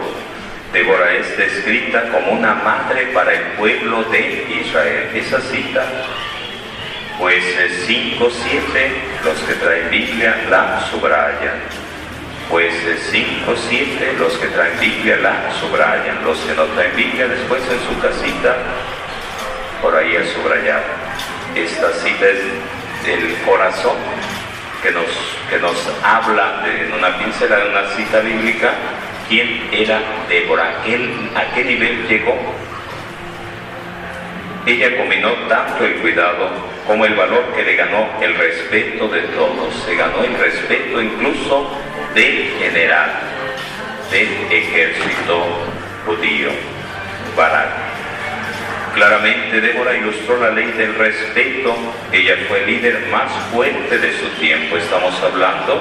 Débora 0.73 1.13
es 1.15 1.37
descrita 1.37 2.09
como 2.11 2.33
una 2.33 2.55
madre 2.55 3.07
para 3.13 3.35
el 3.35 3.43
pueblo 3.59 4.05
de 4.05 4.47
Israel. 4.63 5.11
Esa 5.15 5.41
cita, 5.41 5.85
jueces 7.19 7.89
5.7, 7.89 8.21
los 9.25 9.39
que 9.41 9.55
traen 9.55 9.91
Biblia 9.91 10.37
la 10.49 10.87
subrayan. 10.91 11.82
Jueces 12.53 13.09
5, 13.11 13.55
7, 13.57 14.17
los 14.19 14.37
que 14.37 14.47
traen 14.49 14.79
Biblia 14.79 15.17
la 15.17 15.51
subrayan. 15.59 16.23
Los 16.23 16.39
que 16.41 16.53
no 16.55 16.65
traen 16.65 16.95
Biblia 16.95 17.27
después 17.27 17.63
en 17.63 17.81
su 17.81 17.99
casita, 17.99 18.55
por 19.81 19.97
ahí 19.97 20.15
a 20.17 20.27
subrayar. 20.27 20.83
Esta 21.55 21.91
cita 21.95 22.27
es 22.27 23.07
del 23.07 23.39
corazón 23.47 23.97
que 24.83 24.91
nos, 24.91 25.07
que 25.49 25.59
nos 25.61 25.77
habla 26.05 26.63
en 26.67 26.93
una 26.93 27.17
pincelada 27.17 27.65
de 27.65 27.71
una 27.71 27.89
cita 27.97 28.21
bíblica 28.21 28.75
quién 29.31 29.71
era 29.73 30.03
Débora, 30.29 30.83
a 31.35 31.55
qué 31.55 31.65
nivel 31.65 32.07
llegó. 32.07 32.37
Ella 34.67 34.99
combinó 34.99 35.33
tanto 35.49 35.87
el 35.87 35.95
cuidado 36.03 36.51
como 36.87 37.07
el 37.07 37.15
valor 37.15 37.45
que 37.57 37.63
le 37.63 37.77
ganó 37.77 38.11
el 38.21 38.35
respeto 38.35 39.09
de 39.09 39.23
todos. 39.23 39.75
Se 39.87 39.97
ganó 39.97 40.23
el 40.23 40.35
respeto 40.35 41.01
incluso 41.01 41.71
del 42.15 42.55
general 42.59 43.11
del 44.11 44.29
ejército 44.51 45.47
judío, 46.07 46.51
Barak. 47.37 47.69
Claramente 48.95 49.61
Débora 49.63 49.97
ilustró 49.97 50.39
la 50.39 50.51
ley 50.51 50.71
del 50.73 50.95
respeto. 50.95 51.75
Ella 52.13 52.37
fue 52.47 52.61
el 52.61 52.67
líder 52.67 53.07
más 53.11 53.33
fuerte 53.51 53.99
de 53.99 54.13
su 54.19 54.29
tiempo. 54.39 54.77
Estamos 54.77 55.19
hablando 55.23 55.81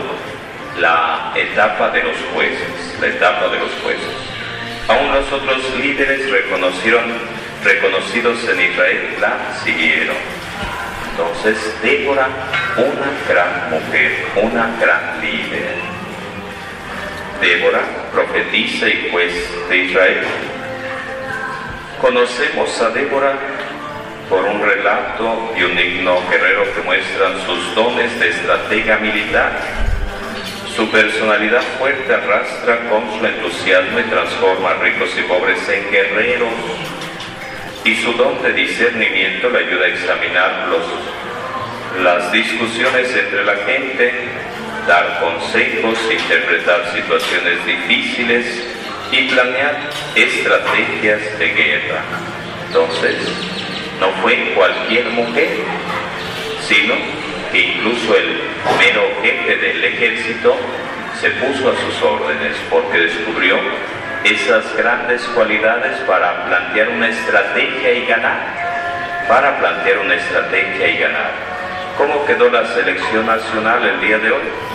la 0.80 1.34
etapa 1.36 1.89
de 1.89 2.04
los 2.04 2.15
jueces, 2.34 2.98
la 3.02 3.08
etapa 3.08 3.50
de 3.50 3.60
los 3.60 3.72
jueces. 3.84 4.15
Aún 4.88 5.12
los 5.12 5.30
otros 5.32 5.78
líderes 5.78 6.32
reconocidos 6.32 7.04
en 8.48 8.62
Israel 8.72 9.17
la 9.20 9.38
siguieron. 9.62 10.15
Entonces 11.12 11.58
Débora, 11.84 12.30
una 12.78 13.12
gran 13.28 13.72
mujer, 13.72 14.26
una 14.41 14.70
gran 14.80 15.20
líder. 15.22 15.71
Débora, 17.41 17.82
profetiza 18.13 18.88
y 18.88 19.10
juez 19.12 19.34
de 19.69 19.77
Israel, 19.77 20.25
Conocemos 22.01 22.82
a 22.82 22.89
Débora 22.89 23.34
por 24.27 24.43
un 24.43 24.60
relato 24.60 25.54
y 25.56 25.62
un 25.62 25.75
digno 25.75 26.19
guerrero 26.32 26.63
que 26.73 26.82
muestran 26.82 27.34
sus 27.45 27.75
dones 27.75 28.19
de 28.19 28.30
estratega 28.30 28.97
militar. 28.97 29.51
Su 30.75 30.89
personalidad 30.89 31.62
fuerte 31.77 32.12
arrastra 32.12 32.89
con 32.89 33.04
su 33.19 33.23
entusiasmo 33.23 33.99
y 33.99 34.04
transforma 34.04 34.71
a 34.71 34.73
ricos 34.75 35.12
y 35.15 35.21
pobres 35.23 35.60
en 35.69 35.91
guerreros. 35.91 36.49
Y 37.86 37.93
su 37.95 38.13
don 38.13 38.41
de 38.41 38.54
discernimiento 38.54 39.51
le 39.51 39.60
ayuda 39.60 39.86
a 39.86 39.89
examinar 39.89 40.69
los, 40.69 42.04
las 42.04 42.32
discusiones 42.32 43.15
entre 43.15 43.45
la 43.45 43.56
gente, 43.58 44.13
dar 44.88 45.20
consejos, 45.20 45.98
interpretar 46.12 46.91
situaciones 46.94 47.65
difíciles 47.65 48.46
y 49.12 49.28
planear 49.30 49.78
estrategias 50.15 51.38
de 51.38 51.48
guerra. 51.50 52.02
Entonces, 52.67 53.15
no 54.00 54.10
fue 54.22 54.54
cualquier 54.56 55.06
mujer, 55.10 55.50
sino 56.67 56.96
que 57.52 57.60
incluso 57.60 58.15
el 58.15 58.41
mero 58.80 59.02
jefe 59.22 59.56
del 59.58 59.84
ejército 59.84 60.56
se 61.20 61.30
puso 61.32 61.70
a 61.70 61.76
sus 61.76 62.02
órdenes 62.02 62.56
porque 62.70 62.98
descubrió 62.98 63.58
esas 64.24 64.76
grandes 64.76 65.22
cualidades 65.36 66.00
para 66.02 66.46
plantear 66.46 66.89
una 66.89 67.10
estrategia 67.10 67.94
y 67.94 68.06
ganar. 68.06 69.26
Para 69.28 69.60
plantear 69.60 70.00
una 70.00 70.15
estrategia 70.15 70.88
y 70.88 70.98
ganar. 70.98 71.32
¿Cómo 71.98 72.26
quedó 72.26 72.50
la 72.50 72.65
selección 72.74 73.26
nacional 73.26 73.84
el 73.86 74.02
día 74.02 74.17
de 74.17 74.32
hoy? 74.32 74.71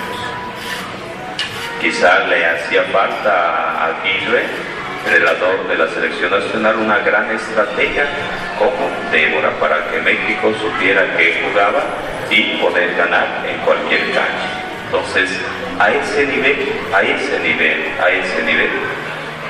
Quizá 1.81 2.21
le 2.27 2.45
hacía 2.47 2.85
falta 2.85 3.31
a 3.31 3.87
Aguirre, 3.89 4.45
relator 5.11 5.69
de 5.69 5.77
la 5.77 5.89
selección 5.89 6.31
nacional, 6.31 6.77
una 6.77 6.99
gran 7.01 7.31
estrategia 7.31 8.07
como 8.59 8.91
Débora 9.13 9.51
para 9.61 9.87
que 9.91 10.01
México 10.01 10.53
supiera 10.59 11.05
que 11.17 11.43
jugaba 11.45 11.85
y 12.31 12.57
poder 12.63 12.97
ganar 12.97 13.45
en 13.47 13.59
cualquier 13.59 14.01
cancha. 14.07 14.49
Entonces, 14.87 15.31
a 15.79 15.91
ese 15.91 16.27
nivel, 16.27 16.73
a 16.95 17.03
ese 17.03 17.39
nivel, 17.41 17.93
a 18.03 18.09
ese 18.11 18.43
nivel, 18.43 18.71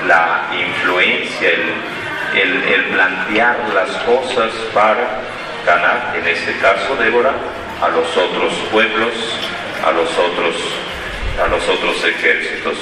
la 0.07 0.47
influencia, 0.53 1.49
el, 2.33 2.63
el 2.63 2.83
plantear 2.91 3.57
las 3.73 3.89
cosas 4.03 4.51
para 4.73 5.21
ganar, 5.65 6.13
en 6.13 6.27
este 6.27 6.57
caso 6.57 6.95
Débora, 6.97 7.31
a 7.81 7.87
los 7.87 8.17
otros 8.17 8.53
pueblos, 8.71 9.13
a 9.85 9.91
los 9.91 10.09
otros 10.17 10.86
a 11.39 11.47
los 11.47 11.67
otros 11.69 12.03
ejércitos. 12.03 12.77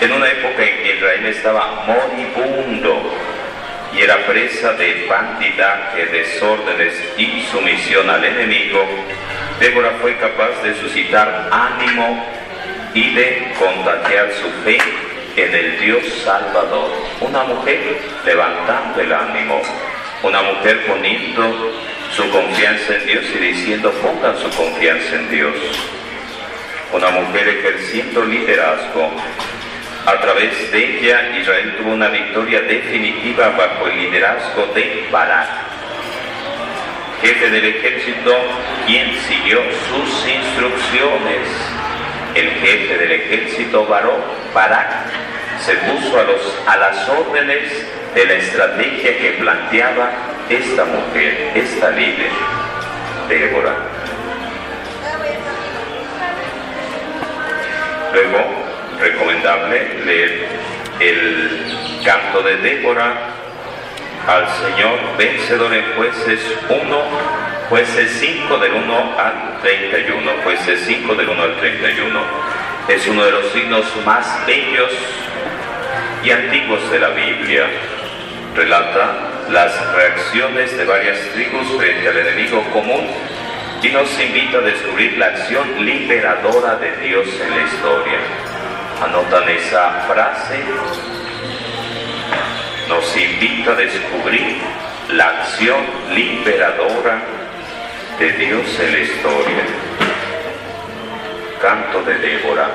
En 0.00 0.12
una 0.12 0.26
época 0.26 0.64
en 0.64 0.82
que 0.82 0.96
Israel 0.96 1.26
estaba 1.26 1.84
moribundo 1.86 3.14
y 3.94 4.00
era 4.00 4.26
presa 4.26 4.72
de 4.72 5.06
bandidaje, 5.08 6.06
desórdenes 6.06 6.94
y 7.16 7.42
sumisión 7.52 8.10
al 8.10 8.24
enemigo, 8.24 8.84
Débora 9.60 9.92
fue 10.00 10.16
capaz 10.16 10.60
de 10.64 10.74
suscitar 10.74 11.48
ánimo 11.52 12.26
y 12.94 13.14
de 13.14 13.52
contagiar 13.58 14.32
su 14.32 14.50
fe 14.64 14.78
en 15.36 15.54
el 15.54 15.80
Dios 15.80 16.02
Salvador. 16.24 16.90
Una 17.20 17.44
mujer 17.44 17.78
levantando 18.24 19.00
el 19.00 19.12
ánimo, 19.12 19.62
una 20.24 20.42
mujer 20.42 20.84
poniendo 20.86 21.72
su 22.14 22.28
confianza 22.30 22.94
en 22.94 23.06
Dios 23.06 23.24
y 23.34 23.38
diciendo 23.38 23.90
pongan 24.02 24.36
su 24.38 24.50
confianza 24.50 25.16
en 25.16 25.30
Dios. 25.30 25.54
Una 26.92 27.08
mujer 27.10 27.48
ejerciendo 27.48 28.24
liderazgo. 28.24 29.10
A 30.04 30.20
través 30.20 30.70
de 30.72 30.98
ella 30.98 31.38
Israel 31.38 31.76
tuvo 31.78 31.92
una 31.92 32.08
victoria 32.08 32.60
definitiva 32.62 33.50
bajo 33.50 33.86
el 33.86 33.98
liderazgo 33.98 34.66
de 34.74 35.08
Barak, 35.10 35.48
jefe 37.22 37.50
del 37.50 37.64
ejército, 37.64 38.36
quien 38.86 39.16
siguió 39.28 39.60
sus 39.88 40.28
instrucciones. 40.28 41.48
El 42.34 42.50
jefe 42.50 42.98
del 42.98 43.12
ejército 43.12 43.86
Barak 43.86 44.90
se 45.64 45.76
puso 45.76 46.18
a, 46.18 46.72
a 46.72 46.76
las 46.76 47.08
órdenes 47.08 47.86
de 48.14 48.26
la 48.26 48.34
estrategia 48.34 49.18
que 49.18 49.36
planteaba 49.38 50.10
esta 50.56 50.84
mujer, 50.84 51.52
esta 51.54 51.90
líder, 51.90 52.30
Débora. 53.28 53.74
Luego, 58.12 58.38
recomendable 59.00 59.88
leer 60.04 60.48
el 61.00 61.76
canto 62.04 62.42
de 62.42 62.56
Débora 62.58 63.14
al 64.26 64.46
Señor 64.48 64.98
vencedor 65.16 65.72
en 65.72 65.84
jueces 65.96 66.40
1, 66.68 67.02
jueces 67.70 68.10
5 68.20 68.58
del 68.58 68.72
1 68.74 69.18
al 69.18 69.58
31, 69.62 70.32
jueces 70.44 70.84
5 70.86 71.14
del 71.14 71.28
1 71.30 71.42
al 71.42 71.56
31. 71.56 72.20
Es 72.88 73.08
uno 73.08 73.24
de 73.24 73.30
los 73.30 73.46
signos 73.52 73.86
más 74.04 74.46
bellos 74.46 74.90
y 76.22 76.30
antiguos 76.30 76.90
de 76.90 76.98
la 76.98 77.08
Biblia. 77.08 77.66
Relata 78.54 79.31
las 79.50 79.94
reacciones 79.94 80.76
de 80.76 80.84
varias 80.84 81.18
tribus 81.32 81.66
frente 81.76 82.08
al 82.08 82.18
enemigo 82.18 82.62
común 82.72 83.06
y 83.82 83.88
nos 83.88 84.08
invita 84.20 84.58
a 84.58 84.60
descubrir 84.60 85.18
la 85.18 85.26
acción 85.26 85.84
liberadora 85.84 86.76
de 86.76 86.96
Dios 86.98 87.26
en 87.40 87.50
la 87.50 87.62
historia. 87.62 88.18
Anotan 89.02 89.48
esa 89.48 89.90
frase, 90.06 90.60
nos 92.88 93.16
invita 93.16 93.72
a 93.72 93.74
descubrir 93.74 94.58
la 95.10 95.28
acción 95.28 95.80
liberadora 96.14 97.22
de 98.18 98.32
Dios 98.32 98.80
en 98.80 98.92
la 98.92 98.98
historia. 99.00 99.64
Canto 101.60 102.02
de 102.02 102.14
Débora, 102.18 102.70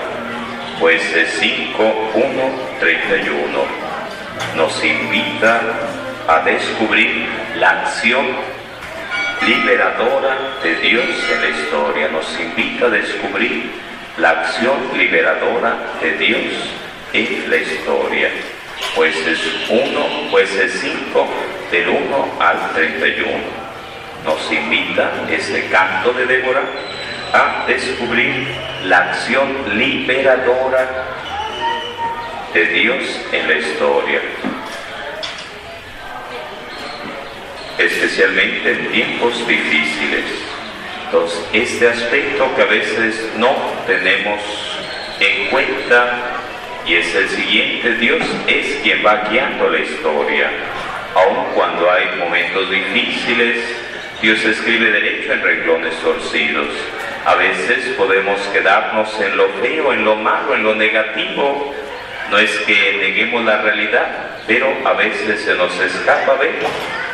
jueces 0.80 1.38
5, 1.40 2.12
1, 2.14 2.24
31. 2.80 3.60
Nos 4.56 4.84
invita 4.84 5.62
a 6.28 6.42
descubrir 6.42 7.26
la 7.58 7.70
acción 7.70 8.26
liberadora 9.46 10.38
de 10.62 10.76
Dios 10.76 11.06
en 11.32 11.42
la 11.42 11.50
historia. 11.50 12.10
Nos 12.10 12.40
invita 12.40 12.88
a 12.88 12.90
descubrir 12.90 13.72
la 14.18 14.32
acción 14.32 14.76
liberadora 14.98 15.78
de 16.02 16.18
Dios 16.18 16.54
en 17.14 17.50
la 17.50 17.58
historia. 17.58 18.30
Jueces 18.94 19.40
1, 19.70 20.30
jueces 20.30 20.80
5, 20.82 21.28
del 21.72 21.88
1 21.88 22.30
al 22.40 22.72
31. 22.74 23.32
Nos 24.26 24.52
invita 24.52 25.12
este 25.30 25.68
canto 25.70 26.12
de 26.12 26.26
Débora 26.26 26.62
a 27.34 27.66
descubrir 27.68 28.48
la 28.86 28.98
acción 28.98 29.78
liberadora 29.78 31.06
de 32.54 32.66
Dios 32.66 33.22
en 33.32 33.48
la 33.48 33.54
historia. 33.56 34.22
Especialmente 37.78 38.72
en 38.72 38.92
tiempos 38.92 39.48
difíciles. 39.48 40.26
Entonces, 41.06 41.40
este 41.54 41.88
aspecto 41.88 42.54
que 42.56 42.62
a 42.62 42.66
veces 42.66 43.32
no 43.38 43.56
tenemos 43.86 44.42
en 45.20 45.48
cuenta 45.50 46.38
y 46.86 46.96
es 46.96 47.16
el 47.16 47.30
siguiente, 47.30 47.96
Dios 47.96 48.22
es 48.48 48.78
quien 48.82 49.06
va 49.06 49.28
guiando 49.30 49.70
la 49.70 49.80
historia. 49.80 50.50
Aun 51.16 51.54
cuando 51.54 51.90
hay 51.92 52.18
momentos 52.18 52.70
difíciles, 52.70 53.58
Dios 54.22 54.44
escribe 54.44 54.92
derecho 54.92 55.34
en 55.34 55.42
renglones 55.44 55.94
torcidos. 56.02 56.68
A 57.26 57.36
veces 57.36 57.94
podemos 57.98 58.40
quedarnos 58.54 59.20
en 59.20 59.38
lo 59.38 59.50
feo, 59.62 59.94
en 59.94 60.04
lo 60.04 60.16
malo, 60.16 60.56
en 60.56 60.64
lo 60.64 60.76
negativo. 60.76 61.74
No 62.32 62.38
es 62.40 62.52
que 62.60 62.98
neguemos 63.00 63.46
la 63.46 63.62
realidad, 63.62 64.40
pero 64.48 64.68
a 64.86 64.94
veces 64.94 65.42
se 65.42 65.56
nos 65.56 65.78
escapa 65.80 66.36
ver 66.36 66.56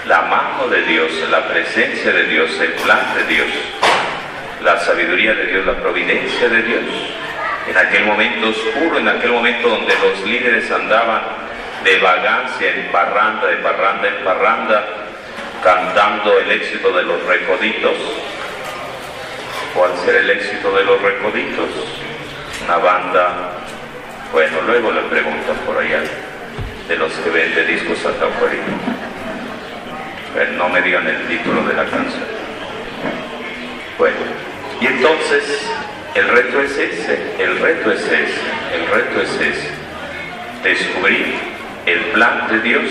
la 0.07 0.21
mano 0.23 0.67
de 0.67 0.81
Dios, 0.83 1.11
la 1.31 1.47
presencia 1.47 2.11
de 2.11 2.23
Dios, 2.25 2.59
el 2.59 2.73
plan 2.73 3.15
de 3.15 3.23
Dios, 3.25 3.47
la 4.61 4.77
sabiduría 4.79 5.33
de 5.33 5.47
Dios, 5.47 5.65
la 5.65 5.75
providencia 5.75 6.49
de 6.49 6.61
Dios. 6.61 6.83
En 7.69 7.77
aquel 7.77 8.05
momento 8.05 8.49
oscuro, 8.49 8.99
en 8.99 9.07
aquel 9.07 9.31
momento 9.31 9.69
donde 9.69 9.93
los 9.99 10.27
líderes 10.27 10.69
andaban 10.69 11.21
de 11.85 11.99
vagancia 11.99 12.69
en 12.69 12.91
parranda, 12.91 13.47
de 13.47 13.57
parranda 13.57 14.07
en 14.07 14.23
parranda, 14.25 14.85
cantando 15.63 16.37
el 16.39 16.51
éxito 16.51 16.91
de 16.91 17.03
los 17.03 17.23
recoditos. 17.23 17.95
¿Cuál 19.73 19.91
será 20.03 20.19
el 20.19 20.29
éxito 20.29 20.75
de 20.75 20.83
los 20.83 21.01
recoditos? 21.01 21.69
Una 22.65 22.77
banda, 22.77 23.51
bueno, 24.31 24.61
luego 24.67 24.91
le 24.91 25.01
preguntan 25.03 25.55
por 25.65 25.77
allá, 25.77 26.03
de 26.87 26.97
los 26.97 27.11
que 27.13 27.29
venden 27.29 27.67
discos 27.67 28.05
hasta 28.05 28.25
afuera. 28.25 28.92
No 30.57 30.67
me 30.69 30.81
digan 30.81 31.07
el 31.07 31.27
título 31.27 31.63
de 31.63 31.75
la 31.75 31.85
canción. 31.85 32.23
Bueno, 33.99 34.17
y 34.81 34.87
entonces 34.87 35.69
el 36.15 36.27
reto 36.27 36.59
es 36.61 36.71
ese, 36.77 37.35
el 37.37 37.59
reto 37.59 37.91
es 37.91 38.01
ese, 38.01 38.41
el 38.73 38.87
reto 38.87 39.21
es 39.21 39.29
ese. 39.29 39.69
Descubrir 40.63 41.35
el 41.85 41.99
plan 42.13 42.47
de 42.49 42.59
Dios, 42.61 42.83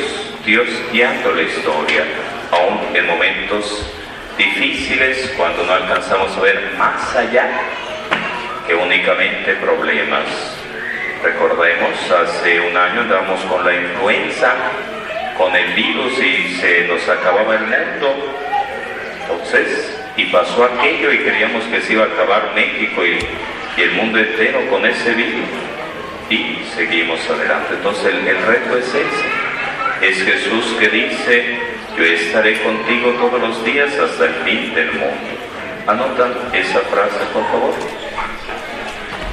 Dios 0.46 0.68
guiando 0.92 1.33
la 1.33 1.42
historia, 1.42 2.05
aún 2.52 2.94
en 2.94 3.07
momentos 3.09 3.92
difíciles, 4.38 5.35
cuando 5.37 5.64
no 5.64 5.72
alcanzamos 5.72 6.37
a 6.37 6.40
ver 6.40 6.72
más 6.78 7.16
allá 7.16 7.48
que 8.66 8.74
únicamente 8.74 9.55
problemas. 9.55 10.26
Recordemos, 11.22 11.90
hace 12.11 12.61
un 12.61 12.76
año 12.76 13.00
andábamos 13.00 13.40
con 13.42 13.64
la 13.64 13.74
influenza, 13.74 14.55
con 15.42 15.57
el 15.57 15.72
virus 15.72 16.12
y 16.22 16.55
se 16.61 16.87
nos 16.87 17.09
acababa 17.09 17.57
el 17.57 17.62
mundo. 17.62 18.14
Entonces, 19.22 19.98
y 20.16 20.26
pasó 20.26 20.64
aquello 20.64 21.12
y 21.12 21.18
creíamos 21.18 21.64
que 21.64 21.81
se 21.81 21.94
iba 21.94 22.05
a 22.05 22.07
acabar 22.07 22.52
México 22.55 23.05
y, 23.05 23.18
el 23.81 23.92
mundo 23.92 24.18
entero 24.18 24.61
con 24.70 24.87
ese 24.87 25.14
virus. 25.14 25.48
Y 26.31 26.62
seguimos 26.76 27.18
adelante. 27.28 27.74
Entonces 27.74 28.14
el 28.14 28.46
reto 28.46 28.76
es 28.76 28.87
ese. 28.87 30.09
Es 30.09 30.22
Jesús 30.22 30.76
que 30.78 30.88
dice, 30.88 31.59
yo 31.96 32.05
estaré 32.05 32.61
contigo 32.62 33.11
todos 33.12 33.40
los 33.40 33.64
días 33.64 33.90
hasta 33.98 34.26
el 34.26 34.35
fin 34.44 34.74
del 34.74 34.92
mundo. 34.92 35.33
¿Anotan 35.88 36.35
esa 36.52 36.81
frase, 36.81 37.18
por 37.33 37.44
favor? 37.46 37.74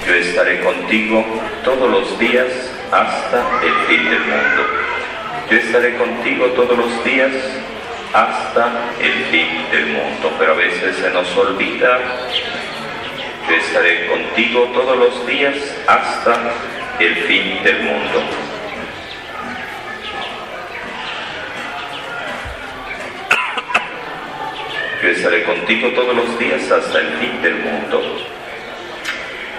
Yo 0.07 0.13
estaré 0.15 0.61
contigo 0.61 1.23
todos 1.63 1.91
los 1.91 2.17
días 2.17 2.47
hasta 2.91 3.45
el 3.61 3.73
fin 3.87 4.09
del 4.09 4.19
mundo. 4.21 4.78
Yo 5.49 5.57
estaré 5.57 5.97
contigo 5.97 6.45
todos 6.47 6.77
los 6.77 7.03
días 7.03 7.31
hasta 8.13 8.71
el 9.01 9.13
fin 9.31 9.47
del 9.71 9.87
mundo. 9.87 10.31
Pero 10.37 10.51
a 10.53 10.55
veces 10.55 10.95
se 10.97 11.09
nos 11.09 11.35
olvida, 11.35 11.99
yo 13.47 13.55
estaré 13.55 14.07
contigo 14.07 14.69
todos 14.75 14.95
los 14.95 15.25
días 15.25 15.55
hasta 15.87 16.51
el 16.99 17.15
fin 17.15 17.63
del 17.63 17.81
mundo. 17.81 18.21
Yo 25.01 25.09
estaré 25.09 25.43
contigo 25.45 25.89
todos 25.95 26.15
los 26.15 26.37
días 26.37 26.69
hasta 26.71 26.99
el 26.99 27.07
fin 27.17 27.41
del 27.41 27.55
mundo. 27.55 28.03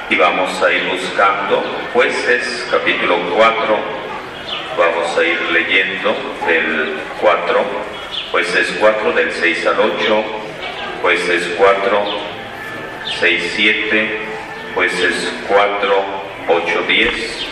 Y 0.09 0.15
vamos 0.15 0.63
a 0.63 0.73
ir 0.73 0.89
buscando 0.89 1.65
jueces 1.93 2.69
capítulo 2.71 3.17
4, 3.35 4.00
vamos 4.81 5.19
a 5.19 5.23
ir 5.23 5.39
leyendo 5.53 6.17
del 6.47 6.97
4 7.21 7.65
jueces 8.33 8.75
4 8.81 9.13
del 9.13 9.31
6 9.31 9.67
al 9.67 9.81
8, 9.81 10.25
jueces 11.03 11.51
4, 11.59 12.05
6, 13.21 13.53
7, 13.57 14.19
jueces 14.75 15.33
4, 15.49 16.05
8, 16.49 16.83
10, 16.89 17.47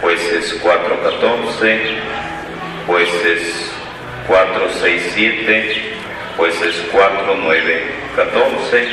jueces 0.00 0.58
4, 0.62 1.02
14, 1.02 1.80
jueces 2.88 3.72
4, 4.26 4.68
6, 4.80 5.02
7, 5.14 5.82
jueces 6.36 6.86
4, 6.90 7.36
9, 7.36 7.82
14. 8.16 8.88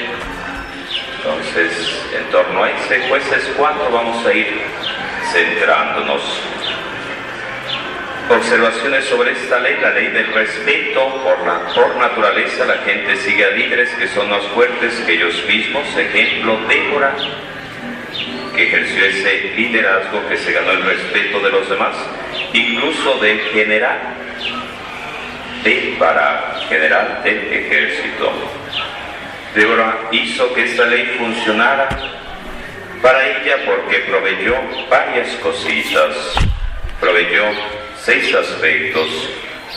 Entonces, 1.18 2.02
en 2.16 2.32
torno 2.32 2.64
a 2.64 2.70
ese 2.70 3.08
jueces 3.08 3.50
4 3.58 3.90
vamos 3.92 4.24
a 4.26 4.34
ir 4.34 4.62
centrándonos 5.32 6.22
Observaciones 8.30 9.04
sobre 9.06 9.32
esta 9.32 9.60
ley, 9.60 9.78
la 9.82 9.92
ley 9.92 10.08
del 10.08 10.34
respeto 10.34 11.22
por, 11.24 11.98
naturaleza, 11.98 12.66
la 12.66 12.78
gente 12.78 13.18
sigue 13.18 13.44
a 13.44 13.50
líderes 13.50 13.90
que 13.92 14.08
son 14.08 14.30
más 14.30 14.44
fuertes 14.54 14.94
que 15.06 15.14
ellos 15.14 15.44
mismos, 15.46 15.86
ejemplo 15.98 16.58
Débora, 16.68 17.16
que 18.56 18.64
ejerció 18.64 19.06
ese 19.06 19.54
liderazgo 19.58 20.26
que 20.30 20.38
se 20.38 20.54
ganó 20.54 20.72
el 20.72 20.84
respeto 20.84 21.42
de 21.42 21.52
los 21.52 21.70
demás, 21.70 21.96
incluso 22.54 23.20
del 23.20 23.42
general, 23.52 24.00
de 25.64 25.96
para 26.00 26.62
general 26.70 27.22
del 27.26 27.54
ejército. 27.54 28.32
Débora 29.54 29.98
hizo 30.12 30.54
que 30.54 30.64
esta 30.64 30.86
ley 30.86 31.14
funcionara 31.18 31.90
para 33.02 33.28
ella 33.28 33.58
porque 33.66 34.00
proveyó 34.08 34.56
varias 34.90 35.30
cositas, 35.36 36.36
proveyó 37.02 37.44
seis 38.04 38.34
aspectos. 38.36 39.30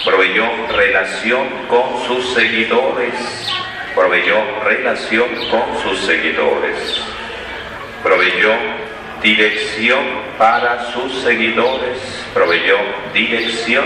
Proveyó 0.05 0.45
relación 0.77 1.47
con 1.69 2.05
sus 2.07 2.35
seguidores. 2.35 3.15
Proveyó 3.95 4.37
relación 4.65 5.29
con 5.51 5.83
sus 5.83 5.99
seguidores. 6.05 7.03
Proveyó 8.03 8.53
dirección 9.23 10.05
para 10.39 10.93
sus 10.93 11.23
seguidores. 11.23 11.99
Proveyó 12.35 12.77
dirección 13.15 13.85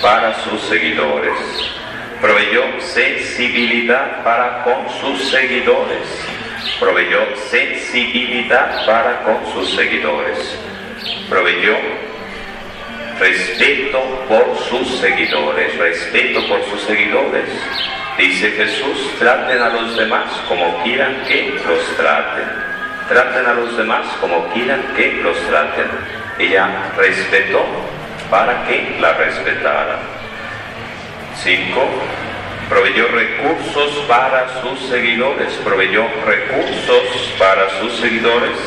para 0.00 0.34
sus 0.44 0.60
seguidores. 0.62 1.34
Proveyó 2.20 2.62
sensibilidad 2.80 4.22
para 4.22 4.62
con 4.64 4.88
sus 5.00 5.30
seguidores. 5.30 6.06
Proveyó 6.78 7.20
sensibilidad 7.50 8.86
para 8.86 9.22
con 9.22 9.44
sus 9.52 9.74
seguidores. 9.74 10.58
Proveyó 11.28 11.76
respeto 13.22 14.00
por 14.28 14.58
sus 14.68 14.98
seguidores, 14.98 15.78
respeto 15.78 16.44
por 16.48 16.64
sus 16.64 16.82
seguidores. 16.82 17.48
Dice 18.18 18.50
Jesús, 18.50 19.14
traten 19.18 19.62
a 19.62 19.68
los 19.68 19.96
demás 19.96 20.28
como 20.48 20.82
quieran 20.82 21.22
que 21.28 21.54
los 21.64 21.96
traten. 21.96 22.48
Traten 23.08 23.46
a 23.46 23.54
los 23.54 23.76
demás 23.76 24.06
como 24.20 24.48
quieran 24.48 24.82
que 24.96 25.12
los 25.22 25.38
traten. 25.46 25.86
Ella 26.38 26.90
respetó 26.96 27.64
para 28.28 28.66
que 28.66 28.96
la 29.00 29.12
respetaran. 29.12 30.00
5. 31.36 31.80
Proveyó 32.68 33.06
recursos 33.06 34.04
para 34.08 34.48
sus 34.62 34.80
seguidores, 34.88 35.52
proveyó 35.62 36.08
recursos 36.26 37.34
para 37.38 37.70
sus 37.78 37.92
seguidores. 38.00 38.58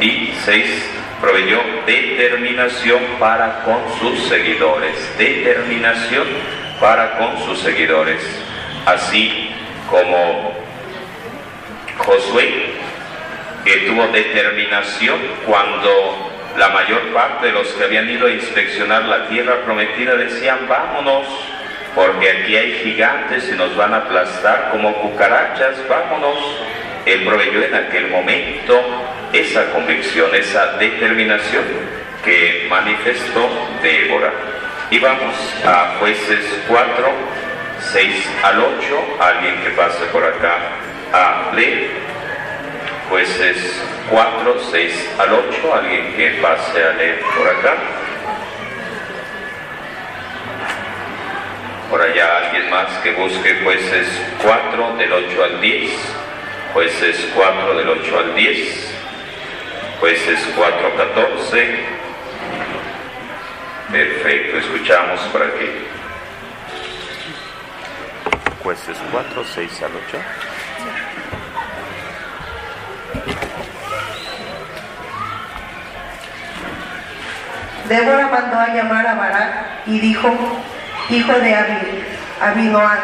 Y 0.00 0.32
6 0.44 0.97
proveyó 1.20 1.60
determinación 1.86 3.00
para 3.18 3.62
con 3.64 3.78
sus 3.98 4.28
seguidores, 4.28 4.94
determinación 5.18 6.26
para 6.80 7.18
con 7.18 7.38
sus 7.44 7.58
seguidores, 7.60 8.22
así 8.86 9.50
como 9.90 10.54
Josué, 11.98 12.72
que 13.64 13.76
tuvo 13.88 14.06
determinación 14.08 15.18
cuando 15.44 16.30
la 16.56 16.68
mayor 16.70 17.12
parte 17.12 17.46
de 17.46 17.52
los 17.52 17.68
que 17.68 17.84
habían 17.84 18.08
ido 18.08 18.26
a 18.26 18.30
inspeccionar 18.30 19.04
la 19.04 19.28
tierra 19.28 19.62
prometida 19.64 20.14
decían, 20.14 20.66
vámonos, 20.68 21.26
porque 21.94 22.30
aquí 22.30 22.56
hay 22.56 22.80
gigantes 22.84 23.48
y 23.52 23.56
nos 23.56 23.76
van 23.76 23.94
a 23.94 23.98
aplastar 23.98 24.70
como 24.70 24.94
cucarachas, 24.94 25.76
vámonos. 25.88 26.38
Él 27.06 27.24
proveyó 27.24 27.62
en 27.62 27.74
aquel 27.74 28.08
momento 28.08 28.82
esa 29.32 29.70
convicción, 29.70 30.34
esa 30.34 30.78
determinación 30.78 31.64
que 32.24 32.66
manifestó 32.68 33.48
Débora. 33.82 34.32
Y 34.90 34.98
vamos 34.98 35.34
a 35.64 35.96
jueces 35.98 36.44
4, 36.66 37.12
6 37.92 38.30
al 38.42 38.60
8, 38.60 39.16
alguien 39.20 39.56
que 39.62 39.70
pase 39.70 40.04
por 40.06 40.24
acá 40.24 40.56
a 41.12 41.54
leer. 41.54 41.90
Jueces 43.10 43.82
4, 44.10 44.56
6 44.70 45.10
al 45.18 45.32
8, 45.32 45.74
alguien 45.74 46.14
que 46.14 46.30
pase 46.42 46.82
a 46.82 46.92
leer 46.92 47.20
por 47.36 47.48
acá. 47.48 47.76
Por 51.90 52.02
allá 52.02 52.38
alguien 52.44 52.68
más 52.70 52.88
que 53.02 53.12
busque 53.12 53.60
jueces 53.64 54.08
4 54.42 54.96
del 54.96 55.12
8 55.12 55.44
al 55.44 55.60
10. 55.60 55.90
Jueces 56.74 57.28
4 57.34 57.78
del 57.78 57.88
8 57.88 58.18
al 58.18 58.34
10. 58.34 58.97
Jueces 60.00 60.38
4.14. 60.56 61.98
Perfecto, 63.90 64.58
escuchamos 64.58 65.20
por 65.32 65.42
aquí. 65.42 65.88
Jueces 68.62 68.96
4, 69.10 69.44
6 69.54 69.82
al 69.82 69.90
8. 70.08 70.18
Débora 77.88 78.28
mandó 78.28 78.58
a 78.60 78.68
llamar 78.68 79.06
a 79.06 79.14
Barak 79.14 79.66
y 79.86 79.98
dijo, 79.98 80.32
hijo 81.10 81.32
de 81.32 81.56
Abinoam, 82.40 82.98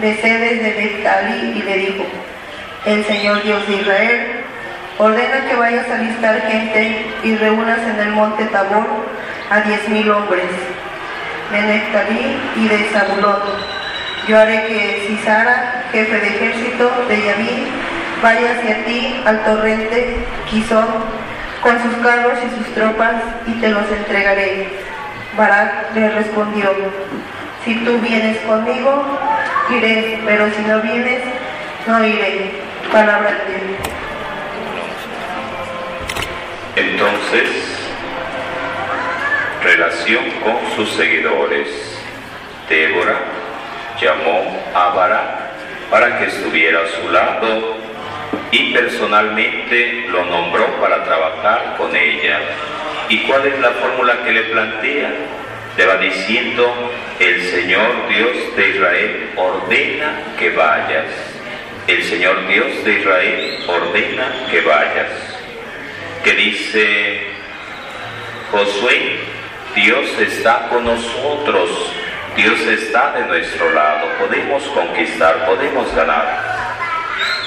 de 0.00 0.16
Sedes 0.16 0.62
de 0.62 0.82
Neftali, 0.82 1.58
y 1.58 1.62
le 1.62 1.78
dijo, 1.78 2.04
el 2.84 3.04
Señor 3.06 3.42
Dios 3.44 3.66
de 3.66 3.76
Israel 3.76 4.37
ordena 4.98 5.48
que 5.48 5.54
vayas 5.54 5.88
a 5.88 5.94
alistar 5.94 6.42
gente 6.42 7.06
y 7.22 7.36
reúnas 7.36 7.78
en 7.78 8.00
el 8.00 8.10
monte 8.10 8.44
Tabor 8.46 8.86
a 9.50 9.60
diez 9.60 9.88
mil 9.88 10.10
hombres 10.10 10.50
de 11.52 11.62
Neftalí 11.62 12.36
y 12.56 12.68
de 12.68 12.84
Zabulón. 12.92 13.42
Yo 14.26 14.38
haré 14.38 14.66
que 14.66 15.06
Cisara, 15.06 15.84
jefe 15.92 16.18
de 16.18 16.26
ejército 16.26 16.90
de 17.08 17.16
Yamín, 17.24 17.66
vaya 18.22 18.52
hacia 18.52 18.84
ti 18.84 19.22
al 19.24 19.42
torrente 19.44 20.26
Quizón 20.50 20.86
con 21.62 21.82
sus 21.82 21.94
carros 22.02 22.38
y 22.44 22.58
sus 22.58 22.74
tropas 22.74 23.14
y 23.46 23.52
te 23.52 23.68
los 23.70 23.90
entregaré. 23.90 24.68
Barak 25.36 25.94
le 25.94 26.10
respondió, 26.10 26.72
si 27.64 27.76
tú 27.76 27.98
vienes 27.98 28.38
conmigo, 28.38 29.04
iré, 29.70 30.20
pero 30.26 30.50
si 30.50 30.62
no 30.62 30.80
vienes, 30.80 31.22
no 31.86 32.04
iré. 32.04 32.50
Palabra 32.92 33.30
de 33.30 33.66
Dios. 33.66 33.97
Entonces, 36.78 37.48
relación 39.64 40.30
con 40.44 40.76
sus 40.76 40.94
seguidores. 40.94 41.66
Débora 42.68 43.18
llamó 44.00 44.62
a 44.72 44.90
Barak 44.90 45.90
para 45.90 46.18
que 46.18 46.26
estuviera 46.26 46.80
a 46.84 46.86
su 46.86 47.10
lado 47.10 47.78
y 48.52 48.72
personalmente 48.72 50.06
lo 50.08 50.24
nombró 50.26 50.66
para 50.80 51.02
trabajar 51.02 51.74
con 51.78 51.96
ella. 51.96 52.38
¿Y 53.08 53.22
cuál 53.22 53.46
es 53.46 53.58
la 53.58 53.70
fórmula 53.70 54.22
que 54.24 54.30
le 54.30 54.42
plantea? 54.44 55.10
Le 55.76 55.84
va 55.84 55.96
diciendo, 55.96 56.92
el 57.18 57.42
Señor 57.42 58.08
Dios 58.08 58.56
de 58.56 58.68
Israel 58.68 59.30
ordena 59.34 60.22
que 60.38 60.50
vayas. 60.50 61.06
El 61.88 62.04
Señor 62.04 62.46
Dios 62.46 62.84
de 62.84 63.00
Israel 63.00 63.64
ordena 63.66 64.46
que 64.48 64.60
vayas. 64.60 65.37
Que 66.28 66.34
dice 66.34 67.20
Josué, 68.50 69.18
Dios 69.74 70.10
está 70.18 70.68
con 70.68 70.84
nosotros, 70.84 71.90
Dios 72.36 72.60
está 72.66 73.12
de 73.12 73.24
nuestro 73.24 73.72
lado, 73.72 74.08
podemos 74.18 74.62
conquistar, 74.64 75.46
podemos 75.46 75.90
ganar. 75.94 76.68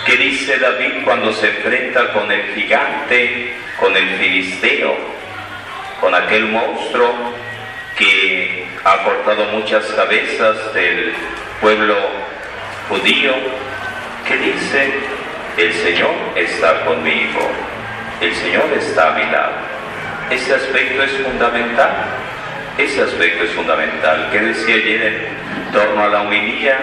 ¿Qué 0.03 0.17
dice 0.17 0.57
David 0.57 1.03
cuando 1.03 1.31
se 1.31 1.49
enfrenta 1.49 2.11
con 2.11 2.31
el 2.31 2.55
gigante, 2.55 3.53
con 3.79 3.95
el 3.95 4.17
filisteo, 4.17 4.97
con 5.99 6.15
aquel 6.15 6.47
monstruo 6.47 7.35
que 7.99 8.65
ha 8.83 9.03
cortado 9.03 9.45
muchas 9.51 9.85
cabezas 9.91 10.73
del 10.73 11.13
pueblo 11.61 11.97
judío? 12.89 13.33
¿Qué 14.27 14.37
dice? 14.37 14.91
El 15.55 15.71
Señor 15.71 16.15
está 16.35 16.83
conmigo, 16.83 17.47
el 18.21 18.35
Señor 18.35 18.71
está 18.77 19.09
a 19.09 19.17
mi 19.17 19.31
lado. 19.31 19.53
Ese 20.29 20.53
aspecto 20.53 21.03
es 21.03 21.11
fundamental, 21.11 21.91
ese 22.77 23.01
aspecto 23.01 23.43
es 23.43 23.51
fundamental. 23.51 24.29
¿Qué 24.31 24.39
decía 24.39 24.75
ayer 24.75 25.01
en 25.03 25.71
torno 25.73 26.03
a 26.03 26.07
la 26.07 26.21
humilía? 26.21 26.79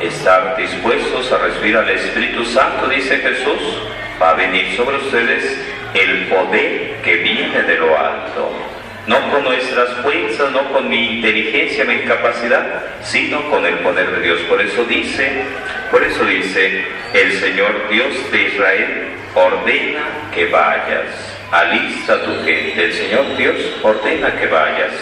estar 0.00 0.56
dispuestos 0.56 1.32
a 1.32 1.38
recibir 1.38 1.76
al 1.76 1.88
Espíritu 1.88 2.44
Santo, 2.44 2.88
dice 2.88 3.16
Jesús, 3.16 3.78
va 4.20 4.30
a 4.30 4.34
venir 4.34 4.76
sobre 4.76 4.96
ustedes 4.98 5.58
el 5.94 6.26
poder 6.26 6.96
que 7.02 7.16
viene 7.16 7.62
de 7.62 7.76
lo 7.76 7.98
alto. 7.98 8.75
No 9.06 9.30
con 9.30 9.44
nuestras 9.44 9.88
fuerzas, 10.02 10.50
no 10.50 10.72
con 10.72 10.88
mi 10.88 11.16
inteligencia, 11.16 11.84
mi 11.84 11.98
capacidad, 12.00 12.82
sino 13.02 13.48
con 13.50 13.64
el 13.64 13.78
poder 13.78 14.10
de 14.10 14.20
Dios. 14.20 14.40
Por 14.48 14.60
eso 14.60 14.84
dice, 14.84 15.44
por 15.90 16.02
eso 16.02 16.24
dice, 16.24 16.84
el 17.14 17.32
Señor 17.32 17.88
Dios 17.88 18.30
de 18.32 18.42
Israel 18.42 19.08
ordena 19.34 20.30
que 20.34 20.46
vayas. 20.46 21.06
Alista 21.52 22.20
tu 22.24 22.34
gente. 22.44 22.84
El 22.84 22.92
Señor 22.92 23.36
Dios 23.36 23.56
ordena 23.82 24.32
que 24.32 24.46
vayas. 24.46 24.92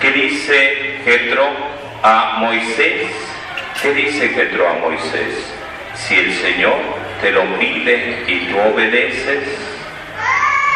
¿Qué 0.00 0.12
dice 0.12 1.00
Jetro 1.04 1.48
a 2.02 2.36
Moisés? 2.38 3.06
¿Qué 3.80 3.94
dice 3.94 4.28
Pedro 4.30 4.68
a 4.68 4.74
Moisés? 4.74 5.54
Si 5.94 6.16
el 6.16 6.34
Señor 6.34 6.78
te 7.20 7.30
lo 7.30 7.44
pide 7.58 8.24
y 8.26 8.46
tú 8.46 8.58
obedeces, 8.58 9.56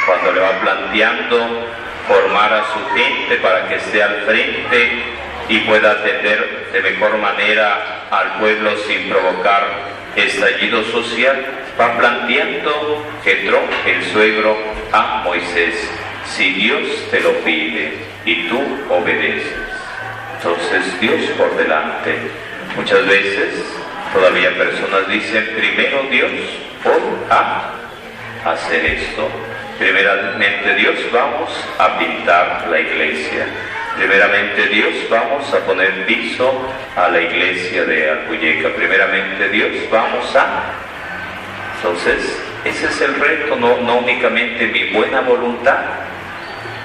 cuando 0.06 0.32
le 0.32 0.40
va 0.40 0.60
planteando 0.60 1.71
formar 2.06 2.52
a 2.52 2.64
su 2.72 2.94
gente 2.94 3.36
para 3.36 3.68
que 3.68 3.76
esté 3.76 4.02
al 4.02 4.22
frente 4.22 5.02
y 5.48 5.58
pueda 5.60 5.92
atender 5.92 6.70
de 6.72 6.82
mejor 6.82 7.18
manera 7.18 8.06
al 8.10 8.38
pueblo 8.38 8.76
sin 8.86 9.08
provocar 9.08 9.92
estallido 10.16 10.84
social, 10.84 11.44
va 11.80 11.96
planteando 11.96 13.06
Jetro, 13.24 13.60
el 13.86 14.04
suegro, 14.04 14.56
a 14.92 15.22
Moisés, 15.24 15.90
si 16.26 16.50
Dios 16.50 16.82
te 17.10 17.20
lo 17.20 17.32
pide 17.44 17.92
y 18.24 18.48
tú 18.48 18.60
obedeces. 18.90 19.54
Entonces 20.36 21.00
Dios 21.00 21.20
por 21.38 21.56
delante. 21.56 22.16
Muchas 22.76 23.06
veces 23.06 23.64
todavía 24.12 24.56
personas 24.56 25.08
dicen 25.08 25.54
primero 25.56 26.02
Dios 26.10 26.30
por 26.82 27.00
a 27.30 27.72
hacer 28.44 28.84
esto. 28.84 29.28
Primeramente 29.78 30.74
Dios 30.74 30.96
vamos 31.12 31.50
a 31.78 31.98
pintar 31.98 32.66
la 32.70 32.80
iglesia. 32.80 33.46
Primeramente 33.96 34.68
Dios 34.68 34.94
vamos 35.10 35.52
a 35.52 35.58
poner 35.60 36.06
piso 36.06 36.50
a 36.96 37.08
la 37.08 37.20
iglesia 37.20 37.84
de 37.84 38.10
Alpuyeca. 38.10 38.70
Primeramente 38.70 39.48
Dios 39.48 39.70
vamos 39.90 40.34
a... 40.36 40.72
Entonces, 41.76 42.40
ese 42.64 42.86
es 42.86 43.00
el 43.00 43.14
reto, 43.16 43.56
no, 43.56 43.78
no 43.78 43.98
únicamente 43.98 44.66
mi 44.68 44.84
buena 44.90 45.20
voluntad. 45.20 45.80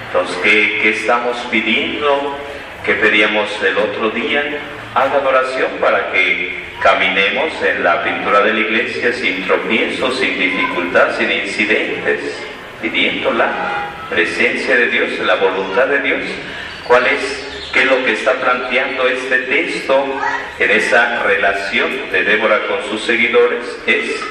Entonces, 0.07 0.37
¿qué, 0.43 0.79
qué 0.81 0.89
estamos 0.89 1.37
pidiendo? 1.51 2.37
¿Qué 2.83 2.95
pedíamos 2.95 3.49
el 3.63 3.77
otro 3.77 4.09
día? 4.09 4.43
Hagan 4.95 5.25
oración 5.25 5.69
para 5.79 6.11
que 6.11 6.63
caminemos 6.81 7.51
en 7.61 7.83
la 7.83 8.03
pintura 8.03 8.41
de 8.41 8.53
la 8.53 8.59
iglesia 8.59 9.13
sin 9.13 9.45
tropiezos, 9.45 10.17
sin 10.17 10.39
dificultad, 10.39 11.15
sin 11.17 11.31
incidentes, 11.31 12.41
pidiendo 12.81 13.31
la 13.31 13.49
presencia 14.09 14.75
de 14.75 14.87
Dios, 14.87 15.19
la 15.19 15.35
voluntad 15.35 15.87
de 15.87 15.99
Dios. 15.99 16.21
¿Cuál 16.87 17.05
es? 17.07 17.69
¿Qué 17.73 17.81
es 17.81 17.85
lo 17.85 18.03
que 18.05 18.13
está 18.13 18.33
planteando 18.33 19.07
este 19.07 19.39
texto 19.39 20.05
en 20.57 20.71
esa 20.71 21.23
relación 21.23 22.11
de 22.11 22.23
Débora 22.23 22.59
con 22.67 22.83
sus 22.89 23.03
seguidores? 23.03 23.65
Es, 23.85 24.23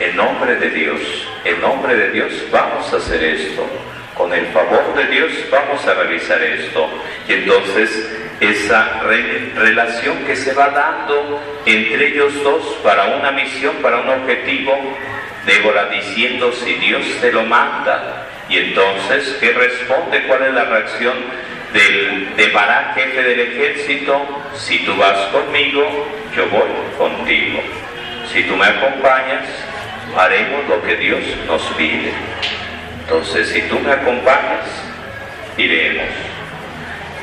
en 0.00 0.16
nombre 0.16 0.56
de 0.56 0.70
Dios, 0.70 1.00
en 1.44 1.60
nombre 1.60 1.96
de 1.96 2.10
Dios 2.10 2.32
vamos 2.50 2.92
a 2.92 2.96
hacer 2.96 3.22
esto. 3.22 3.66
Con 4.14 4.32
el 4.32 4.46
favor 4.46 4.94
de 4.94 5.06
Dios 5.06 5.30
vamos 5.50 5.86
a 5.86 5.94
realizar 5.94 6.42
esto. 6.42 6.88
Y 7.28 7.34
entonces 7.34 8.10
esa 8.40 9.00
relación 9.54 10.18
que 10.26 10.36
se 10.36 10.52
va 10.52 10.68
dando 10.68 11.40
entre 11.64 12.08
ellos 12.08 12.34
dos 12.42 12.62
para 12.82 13.16
una 13.16 13.30
misión, 13.30 13.76
para 13.76 14.00
un 14.00 14.08
objetivo, 14.08 14.78
Débora 15.46 15.88
diciendo 15.88 16.52
si 16.52 16.74
Dios 16.74 17.02
te 17.20 17.32
lo 17.32 17.44
manda. 17.44 18.26
Y 18.48 18.58
entonces, 18.58 19.36
¿qué 19.40 19.52
responde? 19.52 20.22
¿Cuál 20.26 20.42
es 20.42 20.54
la 20.54 20.64
reacción 20.64 21.14
del, 21.72 22.36
de 22.36 22.48
Barak, 22.48 22.94
jefe 22.94 23.22
del 23.22 23.40
ejército? 23.40 24.44
Si 24.54 24.78
tú 24.80 24.94
vas 24.96 25.18
conmigo, 25.28 26.06
yo 26.36 26.46
voy 26.48 26.68
contigo. 26.98 27.60
Si 28.32 28.42
tú 28.42 28.56
me 28.56 28.66
acompañas, 28.66 29.44
haremos 30.16 30.68
lo 30.68 30.82
que 30.82 30.96
Dios 30.96 31.20
nos 31.46 31.62
pide. 31.76 32.12
Entonces, 33.00 33.48
si 33.48 33.62
tú 33.62 33.78
me 33.78 33.92
acompañas, 33.92 34.66
iremos. 35.56 36.08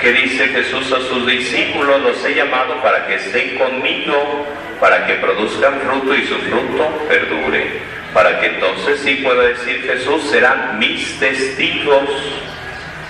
¿Qué 0.01 0.11
dice 0.11 0.47
Jesús 0.47 0.91
a 0.91 0.99
sus 0.99 1.25
discípulos? 1.27 2.01
Los 2.01 2.25
he 2.25 2.35
llamado 2.35 2.81
para 2.81 3.05
que 3.07 3.15
estén 3.15 3.57
conmigo, 3.57 4.45
para 4.79 5.05
que 5.05 5.13
produzcan 5.15 5.79
fruto 5.81 6.15
y 6.15 6.25
su 6.25 6.35
fruto 6.39 7.05
perdure. 7.07 7.93
Para 8.13 8.39
que 8.39 8.45
entonces 8.45 8.99
sí 9.03 9.15
pueda 9.23 9.41
decir 9.43 9.81
Jesús, 9.83 10.29
serán 10.29 10.77
mis 10.77 11.19
testigos. 11.19 12.09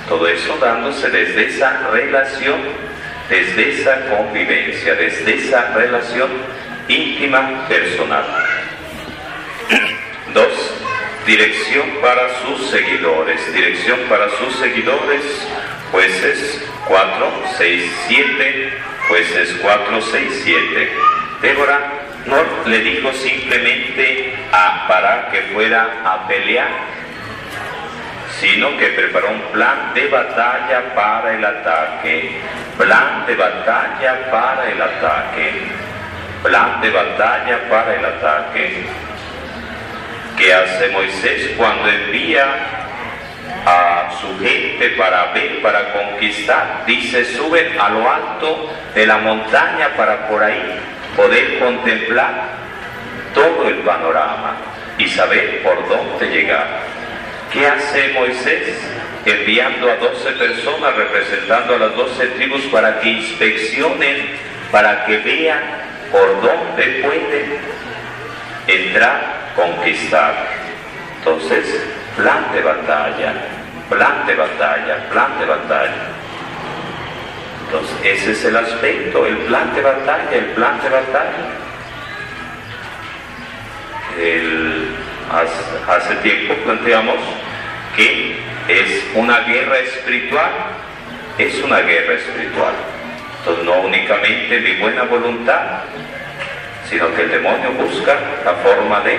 Todo 0.08 0.28
eso 0.28 0.58
dándose 0.58 1.10
desde 1.10 1.48
esa 1.48 1.90
relación, 1.92 2.60
desde 3.30 3.82
esa 3.82 4.06
convivencia, 4.10 4.96
desde 4.96 5.36
esa 5.36 5.74
relación 5.74 6.30
íntima 6.88 7.68
personal. 7.68 8.26
Dos, 10.34 10.74
dirección 11.26 11.86
para 12.02 12.30
sus 12.42 12.70
seguidores. 12.70 13.54
Dirección 13.54 14.00
para 14.08 14.30
sus 14.38 14.56
seguidores, 14.56 15.48
jueces 15.92 16.64
4, 16.88 17.44
6, 17.58 17.92
7, 18.08 18.74
jueces 19.10 19.56
4, 19.62 20.02
6, 20.02 20.42
7. 20.44 20.92
Débora 21.42 22.04
no 22.26 22.70
le 22.70 22.80
dijo 22.80 23.12
simplemente 23.14 24.23
a 24.54 24.88
para 24.88 25.30
que 25.32 25.42
fuera 25.54 25.88
a 26.06 26.28
pelear, 26.28 26.70
sino 28.40 28.78
que 28.78 28.88
preparó 28.90 29.32
un 29.32 29.42
plan 29.52 29.94
de 29.96 30.08
batalla 30.08 30.94
para 30.94 31.34
el 31.34 31.44
ataque. 31.44 32.40
Plan 32.78 33.26
de 33.26 33.36
batalla 33.36 34.32
para 34.32 34.70
el 34.70 34.82
ataque. 34.82 35.54
Plan 36.44 36.82
de 36.82 36.90
batalla 36.92 37.60
para 37.70 37.96
el 37.96 38.06
ataque. 38.06 38.86
¿Qué 40.38 40.54
hace 40.54 40.90
Moisés 40.90 41.52
cuando 41.58 41.90
envía 41.90 42.46
a 43.66 44.12
su 44.20 44.40
gente 44.40 44.90
para 44.90 45.32
ver, 45.34 45.62
para 45.62 45.94
conquistar? 45.94 46.84
Dice, 46.86 47.26
sube 47.26 47.76
a 47.80 47.90
lo 47.90 48.12
alto 48.12 48.70
de 48.94 49.08
la 49.08 49.18
montaña 49.18 49.90
para 49.96 50.28
por 50.28 50.44
ahí 50.44 50.80
poder 51.16 51.60
contemplar 51.60 52.63
todo 53.34 53.68
el 53.68 53.76
panorama 53.80 54.56
y 54.98 55.08
saber 55.08 55.62
por 55.64 55.88
dónde 55.88 56.28
llegar. 56.28 56.82
¿Qué 57.52 57.68
hace 57.68 58.14
Moisés? 58.14 58.80
Enviando 59.26 59.90
a 59.90 59.96
12 59.96 60.32
personas 60.32 60.96
representando 60.96 61.76
a 61.76 61.78
las 61.78 61.96
12 61.96 62.28
tribus 62.28 62.62
para 62.64 63.00
que 63.00 63.10
inspeccionen, 63.10 64.38
para 64.72 65.06
que 65.06 65.18
vean 65.20 65.62
por 66.12 66.42
dónde 66.42 67.02
pueden 67.02 67.58
entrar, 68.68 69.52
conquistar. 69.56 70.48
Entonces, 71.20 71.84
plan 72.18 72.52
de 72.54 72.62
batalla, 72.62 73.34
plan 73.90 74.28
de 74.28 74.36
batalla, 74.36 75.10
plan 75.10 75.40
de 75.40 75.46
batalla. 75.46 76.08
Entonces, 77.66 77.98
ese 78.04 78.32
es 78.32 78.46
el 78.46 78.58
aspecto, 78.58 79.26
el 79.26 79.38
plan 79.38 79.74
de 79.74 79.82
batalla, 79.82 80.30
el 80.32 80.46
plan 80.48 80.80
de 80.84 80.90
batalla. 80.90 81.63
Hace, 85.32 85.92
hace 85.92 86.16
tiempo 86.18 86.54
planteamos 86.64 87.18
que 87.96 88.36
es 88.68 89.06
una 89.16 89.40
guerra 89.42 89.80
espiritual, 89.80 90.52
es 91.38 91.62
una 91.64 91.80
guerra 91.80 92.14
espiritual. 92.14 92.74
Entonces, 93.40 93.66
no 93.66 93.74
únicamente 93.82 94.60
mi 94.60 94.74
buena 94.80 95.04
voluntad, 95.04 95.82
sino 96.90 97.14
que 97.14 97.24
el 97.24 97.32
demonio 97.32 97.72
busca 97.72 98.18
la 98.46 98.54
forma 98.54 99.02
de 99.02 99.18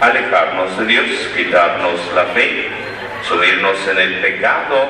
alejarnos 0.00 0.78
de 0.78 0.84
Dios, 0.86 1.06
quitarnos 1.36 2.00
la 2.14 2.24
fe, 2.26 2.68
subirnos 3.22 3.76
en 3.88 3.98
el 3.98 4.14
pecado, 4.20 4.88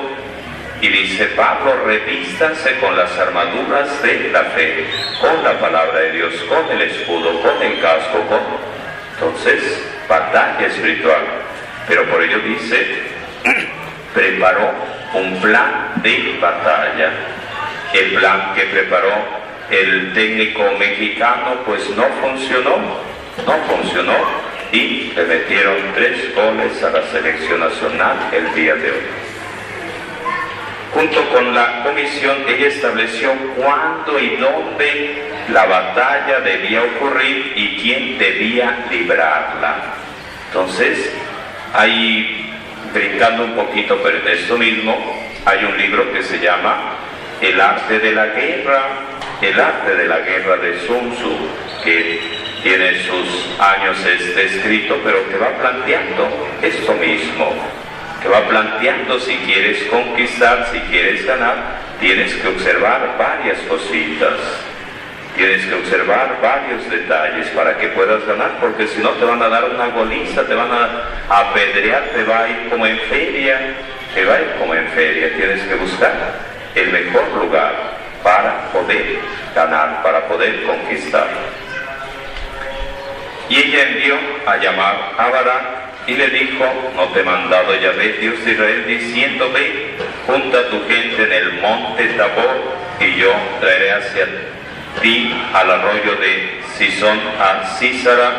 y 0.81 0.87
dice 0.87 1.25
Pablo, 1.35 1.75
revístanse 1.85 2.77
con 2.79 2.95
las 2.95 3.11
armaduras 3.17 4.01
de 4.01 4.29
la 4.31 4.43
fe, 4.45 4.85
con 5.19 5.43
la 5.43 5.59
palabra 5.59 5.99
de 5.99 6.11
Dios, 6.13 6.33
con 6.47 6.71
el 6.71 6.81
escudo, 6.89 7.41
con 7.41 7.61
el 7.61 7.81
casco, 7.81 8.19
con... 8.29 8.68
Entonces, 9.19 9.83
batalla 10.07 10.65
espiritual. 10.65 11.21
Pero 11.87 12.05
por 12.05 12.23
ello 12.23 12.39
dice, 12.39 13.03
preparó 14.13 14.71
un 15.13 15.41
plan 15.41 15.91
de 15.97 16.37
batalla. 16.39 17.11
El 17.93 18.13
plan 18.13 18.53
que 18.55 18.61
preparó 18.63 19.11
el 19.69 20.13
técnico 20.13 20.63
mexicano 20.79 21.57
pues 21.65 21.89
no 21.97 22.05
funcionó, 22.21 22.77
no 23.45 23.53
funcionó 23.67 24.13
y 24.71 25.11
le 25.15 25.25
metieron 25.25 25.77
tres 25.95 26.33
goles 26.33 26.81
a 26.83 26.91
la 26.91 27.03
selección 27.11 27.59
nacional 27.59 28.17
el 28.31 28.53
día 28.53 28.75
de 28.75 28.91
hoy. 28.91 28.97
Junto 30.93 31.29
con 31.29 31.53
la 31.53 31.83
comisión, 31.83 32.37
ella 32.47 32.67
estableció 32.67 33.31
cuándo 33.55 34.19
y 34.19 34.37
dónde 34.37 35.28
la 35.51 35.65
batalla 35.65 36.39
debía 36.41 36.83
ocurrir 36.83 37.53
y 37.55 37.77
quién 37.81 38.17
debía 38.17 38.85
librarla. 38.89 39.75
Entonces, 40.47 41.11
ahí, 41.73 42.53
brincando 42.93 43.45
un 43.45 43.53
poquito, 43.53 43.99
pero 44.03 44.17
en 44.19 44.27
esto 44.27 44.57
mismo, 44.57 44.95
hay 45.45 45.65
un 45.65 45.77
libro 45.77 46.11
que 46.11 46.23
se 46.23 46.39
llama 46.39 46.95
El 47.41 47.59
arte 47.59 47.99
de 47.99 48.11
la 48.11 48.27
guerra, 48.27 48.81
el 49.41 49.59
arte 49.59 49.95
de 49.95 50.07
la 50.07 50.19
guerra 50.19 50.57
de 50.57 50.79
Sun 50.85 51.11
Tzu, 51.15 51.37
que 51.83 52.19
tiene 52.63 53.03
sus 53.03 53.59
años 53.59 53.97
este 54.05 54.45
escrito, 54.45 54.99
pero 55.03 55.27
que 55.29 55.37
va 55.37 55.49
planteando 55.57 56.27
esto 56.61 56.93
mismo 56.93 57.53
que 58.21 58.27
va 58.27 58.47
planteando 58.47 59.19
si 59.19 59.35
quieres 59.37 59.83
conquistar, 59.83 60.67
si 60.71 60.79
quieres 60.91 61.25
ganar, 61.25 61.79
tienes 61.99 62.33
que 62.35 62.47
observar 62.47 63.15
varias 63.17 63.59
cositas. 63.61 64.33
Tienes 65.39 65.65
que 65.67 65.73
observar 65.73 66.37
varios 66.41 66.89
detalles 66.89 67.47
para 67.51 67.77
que 67.77 67.87
puedas 67.87 68.25
ganar, 68.27 68.57
porque 68.59 68.85
si 68.87 68.99
no 68.99 69.11
te 69.11 69.23
van 69.23 69.41
a 69.41 69.47
dar 69.47 69.63
una 69.69 69.87
goliza, 69.87 70.43
te 70.43 70.53
van 70.53 70.69
a 70.69 70.89
apedrear, 71.29 72.03
te 72.13 72.23
va 72.25 72.43
a 72.43 72.49
ir 72.49 72.69
como 72.69 72.85
en 72.85 72.99
feria, 73.09 73.57
te 74.13 74.25
va 74.25 74.35
a 74.35 74.41
ir 74.41 74.55
como 74.59 74.75
en 74.75 74.85
feria. 74.89 75.33
Tienes 75.37 75.61
que 75.61 75.75
buscar 75.75 76.11
el 76.75 76.91
mejor 76.91 77.23
lugar 77.41 77.71
para 78.21 78.69
poder 78.73 79.19
ganar, 79.55 80.03
para 80.03 80.27
poder 80.27 80.61
conquistar. 80.63 81.29
Y 83.47 83.59
ella 83.59 83.83
envió 83.83 84.15
a 84.45 84.57
llamar 84.57 85.13
a 85.17 85.29
Barak 85.29 85.63
y 86.07 86.15
le 86.15 86.27
dijo, 86.31 86.65
no 86.97 87.05
te 87.13 87.21
he 87.21 87.23
mandado 87.23 87.79
Yahvé, 87.79 88.17
Dios 88.19 88.43
de 88.43 88.51
Israel, 88.51 88.83
diciendo, 88.85 89.49
ve 89.53 89.95
junta 90.27 90.67
tu 90.69 90.85
gente 90.85 91.23
en 91.23 91.31
el 91.31 91.53
monte 91.61 92.07
Tabor, 92.17 92.57
y 92.99 93.15
yo 93.15 93.33
traeré 93.61 93.93
hacia 93.93 94.27
ti 95.01 95.33
al 95.53 95.71
arroyo 95.71 96.15
de 96.15 96.61
Sison 96.77 97.19
a 97.39 97.65
Císara, 97.77 98.31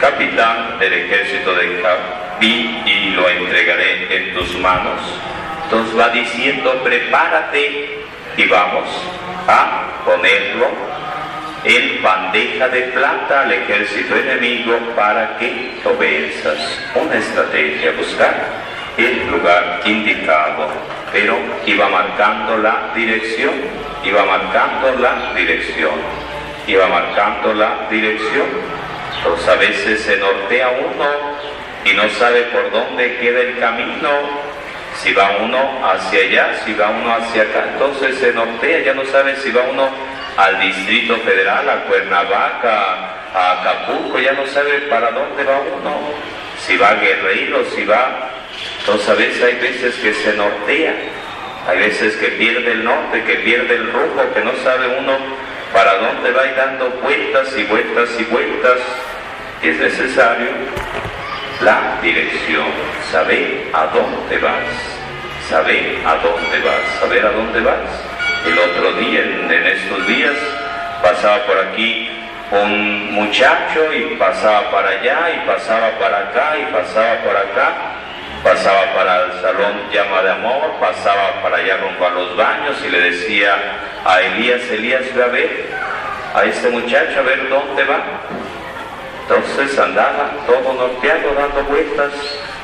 capitán 0.00 0.78
del 0.78 0.92
ejército 0.92 1.54
de 1.54 1.82
Javí, 1.82 2.82
y 2.86 3.10
lo 3.10 3.28
entregaré 3.28 4.16
en 4.16 4.34
tus 4.34 4.56
manos. 4.58 5.00
Entonces 5.64 5.98
va 5.98 6.08
diciendo, 6.10 6.82
prepárate 6.82 8.04
y 8.36 8.46
vamos 8.46 8.88
a 9.46 10.02
ponerlo 10.04 10.68
en 11.64 12.02
bandeja 12.02 12.68
de 12.68 12.82
plata 12.82 13.42
al 13.42 13.52
ejército 13.52 14.16
enemigo 14.16 14.78
para 14.96 15.36
que 15.38 15.80
lo 15.84 15.96
venzas. 15.96 16.58
Una 16.94 17.16
estrategia, 17.16 17.92
buscar 17.92 18.71
el 18.96 19.30
lugar 19.30 19.80
indicado, 19.84 20.68
pero 21.12 21.36
iba 21.66 21.88
marcando 21.88 22.58
la 22.58 22.90
dirección, 22.94 23.52
iba 24.04 24.24
marcando 24.24 24.92
la 24.98 25.32
dirección, 25.34 25.94
iba 26.66 26.86
marcando 26.88 27.54
la 27.54 27.86
dirección. 27.90 28.46
Entonces 29.16 29.48
a 29.48 29.56
veces 29.56 30.00
se 30.00 30.16
nortea 30.16 30.70
uno 30.70 31.06
y 31.84 31.94
no 31.94 32.08
sabe 32.10 32.42
por 32.44 32.70
dónde 32.70 33.16
queda 33.18 33.40
el 33.40 33.58
camino, 33.58 34.10
si 34.96 35.12
va 35.12 35.36
uno 35.40 35.80
hacia 35.84 36.20
allá, 36.20 36.54
si 36.64 36.74
va 36.74 36.90
uno 36.90 37.14
hacia 37.14 37.42
acá, 37.42 37.64
entonces 37.72 38.18
se 38.18 38.32
nortea, 38.32 38.80
ya 38.80 38.94
no 38.94 39.04
sabe 39.06 39.36
si 39.36 39.50
va 39.50 39.62
uno 39.62 39.88
al 40.36 40.60
Distrito 40.60 41.16
Federal, 41.18 41.68
a 41.68 41.84
Cuernavaca, 41.84 42.96
a 43.34 43.60
Acapulco, 43.60 44.18
ya 44.18 44.32
no 44.32 44.46
sabe 44.46 44.80
para 44.82 45.10
dónde 45.10 45.44
va 45.44 45.60
uno, 45.60 46.00
si 46.58 46.76
va 46.76 46.90
a 46.90 46.94
Guerrero, 46.94 47.64
si 47.74 47.84
va... 47.84 48.31
Entonces 48.82 49.08
a 49.08 49.14
veces 49.14 49.42
hay 49.42 49.54
veces 49.56 49.94
que 49.96 50.12
se 50.12 50.34
nortea, 50.34 50.94
hay 51.68 51.78
veces 51.78 52.16
que 52.16 52.28
pierde 52.28 52.72
el 52.72 52.84
norte, 52.84 53.22
que 53.24 53.36
pierde 53.36 53.76
el 53.76 53.92
rumbo, 53.92 54.22
que 54.34 54.40
no 54.40 54.52
sabe 54.62 54.98
uno 54.98 55.16
para 55.72 55.94
dónde 55.98 56.30
va 56.32 56.46
y 56.46 56.54
dando 56.54 56.90
vueltas 57.02 57.56
y 57.56 57.62
vueltas 57.64 58.10
y 58.18 58.24
vueltas. 58.24 58.78
Es 59.62 59.78
necesario 59.78 60.48
la 61.60 61.98
dirección, 62.02 62.66
saber 63.10 63.70
a 63.72 63.86
dónde 63.86 64.38
vas, 64.38 64.64
saber 65.48 65.98
a 66.04 66.16
dónde 66.16 66.58
vas, 66.58 67.00
saber 67.00 67.24
a 67.24 67.30
dónde 67.30 67.60
vas 67.60 68.12
el 68.44 68.58
otro 68.58 68.92
día, 68.94 69.20
en, 69.20 69.52
estos 69.52 70.06
días, 70.08 70.34
pasaba 71.00 71.46
por 71.46 71.58
aquí 71.58 72.10
un 72.50 73.14
muchacho 73.14 73.92
y 73.94 74.16
pasaba 74.16 74.68
para 74.70 74.88
allá 74.90 75.30
y 75.30 75.46
pasaba 75.46 75.90
para 75.98 76.18
acá 76.18 76.56
y 76.58 76.72
pasaba 76.72 77.18
por 77.22 77.36
acá, 77.36 77.91
pasaba 78.42 78.94
para 78.94 79.24
el 79.24 79.32
salón 79.40 79.90
llama 79.92 80.22
de 80.22 80.30
amor, 80.30 80.72
pasaba 80.80 81.42
para 81.42 81.56
allá 81.56 81.76
rumbo 81.78 82.06
a 82.06 82.10
los 82.10 82.36
baños 82.36 82.76
y 82.86 82.90
le 82.90 83.00
decía 83.00 83.54
a 84.04 84.20
Elías, 84.20 84.62
Elías, 84.70 85.14
ve 85.14 85.22
a 85.22 85.26
ver 85.26 85.66
a 86.34 86.44
este 86.44 86.70
muchacho 86.70 87.20
a 87.20 87.22
ver 87.22 87.48
dónde 87.48 87.84
va. 87.84 88.02
Entonces 89.22 89.78
andaba 89.78 90.32
todo 90.46 90.72
norteado, 90.72 91.34
dando 91.34 91.62
vueltas, 91.64 92.12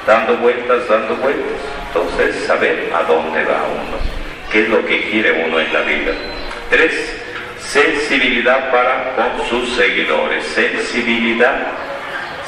dando 0.06 0.36
vueltas, 0.36 0.88
dando 0.88 1.16
vueltas. 1.16 1.60
Entonces, 1.88 2.44
saber 2.46 2.92
a 2.94 3.02
dónde 3.04 3.44
va 3.44 3.62
uno 3.64 4.18
qué 4.50 4.62
es 4.62 4.68
lo 4.68 4.84
que 4.84 5.10
quiere 5.10 5.44
uno 5.46 5.60
en 5.60 5.72
la 5.72 5.80
vida. 5.80 6.12
Tres, 6.70 6.92
sensibilidad 7.58 8.70
para 8.70 9.14
con 9.14 9.46
sus 9.46 9.76
seguidores. 9.76 10.44
Sensibilidad, 10.46 11.56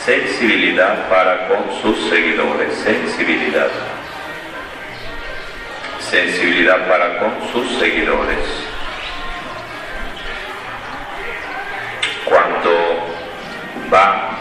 sensibilidad 0.04 1.08
para 1.08 1.48
con 1.48 1.64
sus 1.82 2.08
seguidores. 2.08 2.74
Sensibilidad. 2.74 3.68
Sensibilidad 6.00 6.88
para 6.88 7.18
con 7.18 7.32
sus 7.52 7.78
seguidores. 7.78 8.38
Cuando 12.24 13.06
va 13.92 14.38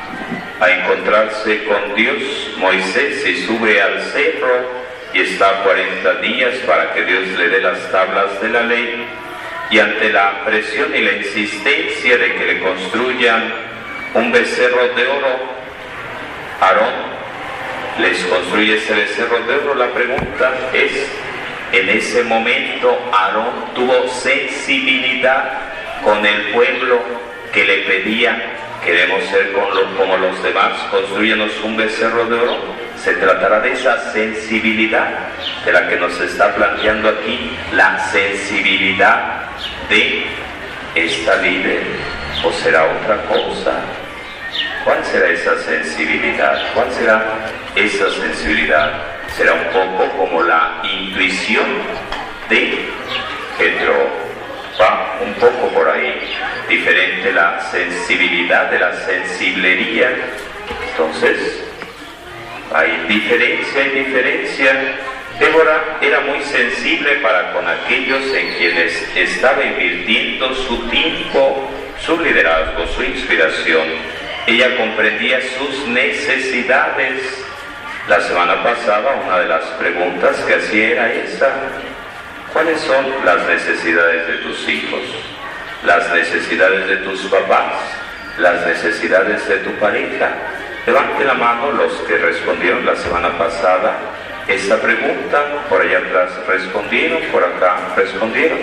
a 0.59 0.69
encontrarse 0.69 1.63
con 1.65 1.95
Dios, 1.95 2.21
Moisés 2.57 3.21
se 3.21 3.45
sube 3.45 3.81
al 3.81 4.01
cerro 4.01 4.79
y 5.13 5.21
está 5.21 5.63
40 5.63 6.15
días 6.15 6.55
para 6.67 6.93
que 6.93 7.03
Dios 7.03 7.27
le 7.37 7.49
dé 7.49 7.61
las 7.61 7.91
tablas 7.91 8.39
de 8.41 8.49
la 8.49 8.61
ley 8.61 9.07
y 9.71 9.79
ante 9.79 10.11
la 10.11 10.43
presión 10.45 10.95
y 10.95 11.01
la 11.01 11.13
insistencia 11.13 12.17
de 12.17 12.35
que 12.35 12.45
le 12.45 12.59
construyan 12.59 13.68
un 14.13 14.31
becerro 14.31 14.87
de 14.95 15.07
oro, 15.07 15.59
Aarón 16.61 17.09
les 17.99 18.23
construye 18.25 18.77
ese 18.77 18.93
becerro 18.93 19.39
de 19.45 19.55
oro. 19.55 19.75
La 19.75 19.87
pregunta 19.87 20.53
es, 20.73 21.09
en 21.71 21.89
ese 21.89 22.23
momento 22.23 22.97
Aarón 23.11 23.73
tuvo 23.75 24.07
sensibilidad 24.07 25.51
con 26.03 26.25
el 26.25 26.51
pueblo 26.51 26.99
que 27.53 27.65
le 27.65 27.77
pedía, 27.79 28.41
queremos 28.83 29.23
ser 29.25 29.51
como 29.51 30.17
los 30.17 30.41
demás, 30.43 30.73
construyenos 30.91 31.51
un 31.63 31.77
becerro 31.77 32.25
de 32.25 32.39
oro. 32.39 32.57
Se 32.97 33.13
tratará 33.13 33.61
de 33.61 33.73
esa 33.73 34.11
sensibilidad 34.11 35.09
de 35.63 35.71
la 35.71 35.87
que 35.87 35.95
nos 35.95 36.19
está 36.19 36.53
planteando 36.55 37.09
aquí, 37.09 37.51
la 37.73 37.97
sensibilidad 38.11 39.43
de 39.89 40.25
esta 40.95 41.37
líder, 41.37 41.81
o 42.43 42.51
será 42.51 42.85
otra 42.85 43.17
cosa. 43.23 43.73
¿Cuál 44.83 45.03
será 45.05 45.29
esa 45.29 45.57
sensibilidad? 45.59 46.61
¿Cuál 46.73 46.91
será 46.91 47.23
esa 47.75 48.09
sensibilidad? 48.11 48.91
Será 49.35 49.53
un 49.53 49.65
poco 49.65 50.09
como 50.17 50.41
la 50.43 50.81
intuición 50.83 51.65
de 52.49 52.89
Pedro. 53.57 54.09
Va 54.79 55.17
un 55.21 55.33
poco 55.33 55.67
por 55.73 55.89
ahí. 55.89 56.33
Diferente 56.69 57.33
la 57.33 57.59
sensibilidad 57.71 58.71
de 58.71 58.79
la 58.79 58.93
sensiblería. 58.93 60.09
Entonces, 60.91 61.63
hay 62.73 63.05
diferencia, 63.07 63.81
hay 63.81 63.89
diferencia. 63.89 64.71
Débora 65.39 65.97
era 66.01 66.19
muy 66.21 66.41
sensible 66.43 67.15
para 67.21 67.53
con 67.53 67.67
aquellos 67.67 68.25
en 68.33 68.53
quienes 68.57 69.15
estaba 69.15 69.63
invirtiendo 69.63 70.53
su 70.53 70.77
tiempo, 70.89 71.69
su 72.05 72.19
liderazgo, 72.19 72.87
su 72.87 73.03
inspiración. 73.03 73.87
Ella 74.47 74.77
comprendía 74.77 75.39
sus 75.57 75.87
necesidades. 75.87 77.45
La 78.07 78.21
semana 78.21 78.63
pasada 78.63 79.21
una 79.25 79.39
de 79.39 79.47
las 79.47 79.63
preguntas 79.79 80.35
que 80.37 80.55
hacía 80.55 80.89
era 80.89 81.13
esa. 81.13 81.51
¿Cuáles 82.53 82.81
son 82.81 83.05
las 83.23 83.45
necesidades 83.47 84.27
de 84.27 84.33
tus 84.37 84.67
hijos? 84.67 85.01
Las 85.85 86.11
necesidades 86.11 86.87
de 86.87 86.97
tus 86.97 87.21
papás, 87.27 87.73
las 88.37 88.65
necesidades 88.65 89.47
de 89.47 89.57
tu 89.57 89.71
pareja, 89.73 90.31
Levante 90.89 91.23
la 91.23 91.35
mano 91.35 91.71
los 91.71 91.93
que 92.07 92.17
respondieron 92.17 92.83
la 92.83 92.95
semana 92.95 93.37
pasada 93.37 93.95
esta 94.47 94.77
pregunta. 94.77 95.37
Por 95.69 95.81
allá 95.81 95.99
atrás 95.99 96.31
respondieron, 96.47 97.21
por 97.31 97.43
acá 97.43 97.77
respondieron. 97.95 98.57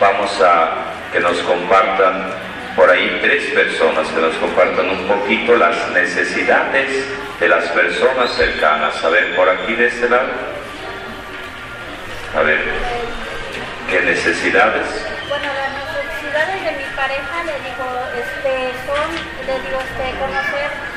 Vamos 0.00 0.40
a 0.40 0.70
que 1.12 1.20
nos 1.20 1.38
compartan 1.42 2.32
por 2.78 2.88
ahí 2.88 3.18
tres 3.20 3.42
personas 3.46 4.06
que 4.06 4.20
nos 4.20 4.36
compartan 4.36 4.88
un 4.88 5.08
poquito 5.08 5.56
las 5.56 5.90
necesidades 5.90 7.04
de 7.40 7.48
las 7.48 7.64
personas 7.70 8.30
cercanas. 8.36 9.04
A 9.04 9.08
ver, 9.08 9.34
por 9.34 9.48
aquí 9.48 9.74
de 9.74 9.88
este 9.88 10.08
lado. 10.08 10.28
A 12.36 12.42
ver, 12.42 12.60
¿qué 13.90 14.00
necesidades? 14.02 14.86
Bueno, 15.28 15.46
las 15.58 15.72
necesidades 15.74 16.62
de 16.62 16.70
mi 16.78 16.88
pareja, 16.94 17.42
le 17.42 17.56
digo, 17.66 17.88
este, 18.14 18.70
son, 18.86 19.10
le 19.44 19.54
digo, 19.66 19.78
este, 19.80 20.18
conocer 20.20 20.88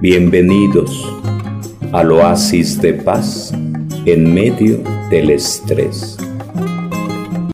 Bienvenidos 0.00 1.12
al 1.92 2.12
oasis 2.12 2.80
de 2.80 2.92
paz 2.92 3.52
en 4.04 4.32
medio 4.32 4.78
del 5.10 5.30
estrés. 5.30 6.16